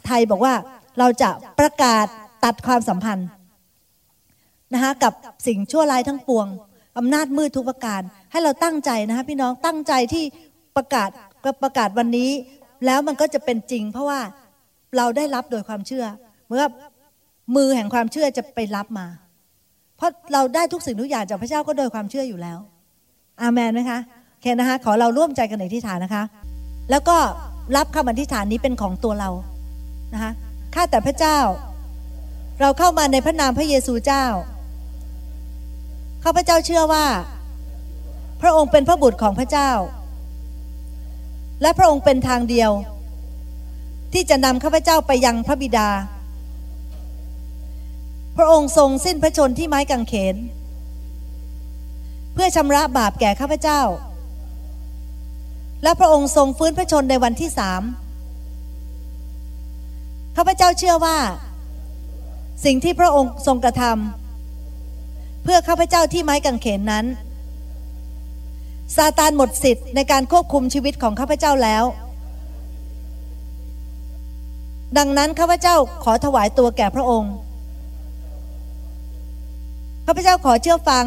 [0.05, 0.53] ไทยบอกว่า
[0.99, 1.29] เราจะ
[1.59, 2.05] ประกาศ
[2.43, 3.27] ตัดความสัมพันธ์
[4.73, 5.13] นะคะกับ
[5.47, 6.47] สิ่งชั่วร้ายทั้งปวง
[6.97, 8.01] อำนาจมืดทุกประการ
[8.31, 10.23] ให้เราตั้งใจนะคะพี่น้องตั้งใจที่
[10.75, 11.09] ประกาศ
[11.63, 12.29] ประกาศวันนี้
[12.85, 14.19] แล้วมันก็จะเป็นจริง เพราะว่า
[14.97, 16.05] เราได้รับโดยความเชื่อ
[16.47, 16.63] เมื่อ
[17.55, 19.07] มือแห่งความเชื่อจะไปรับมา
[19.97, 22.57] เพราะเราได้ทุกสิ่งทุกอย่างจากพระเจ้าก็โดยความเชื่ออยู่แล้ว
[23.41, 23.99] อาเมนไหมคะ
[24.31, 26.23] โอเคนะคะ ขอเราร่วมใจกันในที่ฐานนะคะ
[26.91, 27.17] แล้วก็
[27.77, 29.29] รับคำอธิษฐานนี้เป็นของตัวเรา
[30.13, 30.31] นะคะ
[30.75, 31.37] ข้าแต่พระเจ้า
[32.61, 34.25] เราเข้ามาในพระนามพระเยซูเจ้า
[36.23, 37.05] ข้าพระเจ้าเชื่อว่า
[38.41, 39.71] พระองค์เป็นพระบุตรของพระเจ้า
[41.61, 42.71] และพระองค์เป็นทางเดียว
[44.13, 45.89] ที่จะนำข้าพเจ้าไปยังพระบิดา
[48.37, 50.35] พระองค์ทรงสิ้นพระชนที่ไม้กางเขน
[52.33, 53.81] เพื่อชำระบาปแก่ข้าพเจ้า
[55.83, 57.81] และพระองค์ทรงฟื้นพระชนในวันที่สาม
[60.37, 61.17] ข้าพเจ้าเชื่อว่า
[62.65, 67.05] สิ่งที่พระองค์ทรงกระทำเพื่อข้าพเจ้าที่ไม้กางเขนนั้น
[68.95, 71.83] ซาตานหมดสิทธิ์ในการควบคุมชีวิตของข้าพเจ้าแล้ว
[74.97, 77.33] ดังนั้นข้าพเจ้าขอถวายตัวแก่พระองค์
[80.05, 81.05] ข้าพเจ้าขอเชื่อฟัง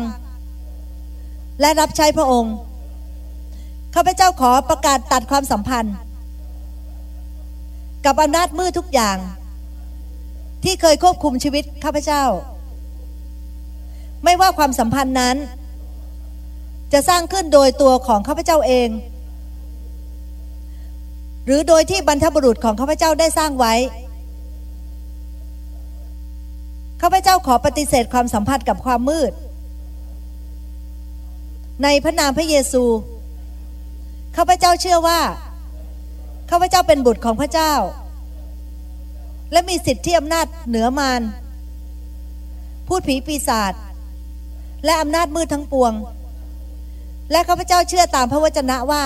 [1.60, 2.54] และรับใช้พระองค์
[3.94, 5.94] ข้าพเจ้าขอประกาศตัดความสัมพันธ์
[8.04, 9.16] กับอำนาจมืดทุกอย่าง
[10.64, 12.24] ที่เคยควบคุมชีวิตข้าพเจ้า
[14.24, 15.36] ไม่ว่าความสัมพันธ์นั้น
[16.92, 18.88] จะสร้างขึ้นโดยตัวของข้าพเจ้าเอง
[21.44, 23.74] หรือโดยที่บรรทบุรุษของข้าพเจ้าได้สร้างไว้
[27.02, 29.32] ข้าพเจ้าขอปฏิเสธความสัมพันธ์กับความมืด
[31.82, 32.84] ในพระนามพระเยซู
[34.36, 35.20] ข้าพเจ้าเชื่อว่า
[36.50, 37.72] ข้าพเจ้าเป็นบุตรของพระเจ้า
[39.52, 41.22] และมีสิทธิอำนาจเหนือมาร
[42.86, 43.72] พูดผีปีศาจ
[44.84, 45.92] และอำนาจมืดทั้งปวง
[47.30, 49.04] และข้าพเจ้าเชื่อตามพระวจนะว่า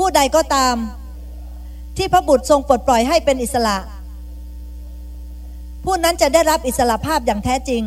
[0.00, 0.76] ผู้ใดก็ตาม
[1.96, 3.78] ที่พระบุตรทรงปลดปล่อยให้เป็นอิสระ
[5.84, 7.82] ผู้นั้นจะได้รับอิสระภาพอย่างแท้จริง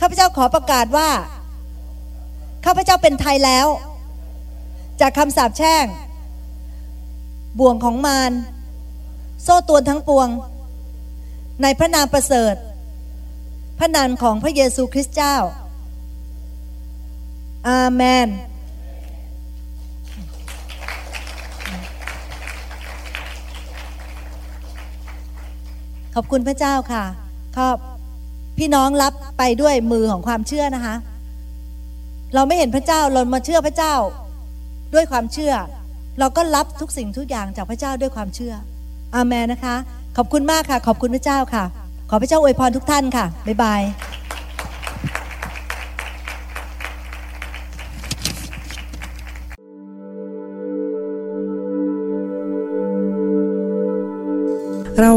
[0.00, 1.10] ข้าพเจ้าขอประกาศว่า
[2.64, 3.66] ข้าพเจ้าเป็นไทยแล้ว
[5.00, 5.86] จากคำสาปแช่ง
[7.58, 8.32] บ่วงของมาร
[9.42, 10.28] โซ่ตวนทั้งปวง
[11.62, 12.54] ในพระนามประเสริฐ
[13.78, 15.36] พระนามของพระเยซูคริสต์เจ้า
[17.68, 18.28] อาเมน
[26.14, 27.04] ขอบคุณพระเจ้าค่ะ
[27.56, 27.76] ขอบ
[28.58, 30.94] พี่น้องรับไปด้วยมือของความเชื่อนะคะ
[32.34, 33.94] เราไม่เห็นพระเจ้าเรามาเชื่อพระเจ้า
[34.94, 35.52] ด้วยความเชื่อ
[36.18, 38.54] เราก็รับทุกสิ่งทุกอย่างจากพระเจ้าด้วยความเชื่อ
[39.14, 39.74] อาเมนนะคะ
[40.16, 41.64] ขอบคุณมากค่ะ ขอบคุณพระเจ้าค่ะ
[42.10, 43.82] ขอพระเจ้าอวยพรทุกท่านค่ะบ๊ายบาย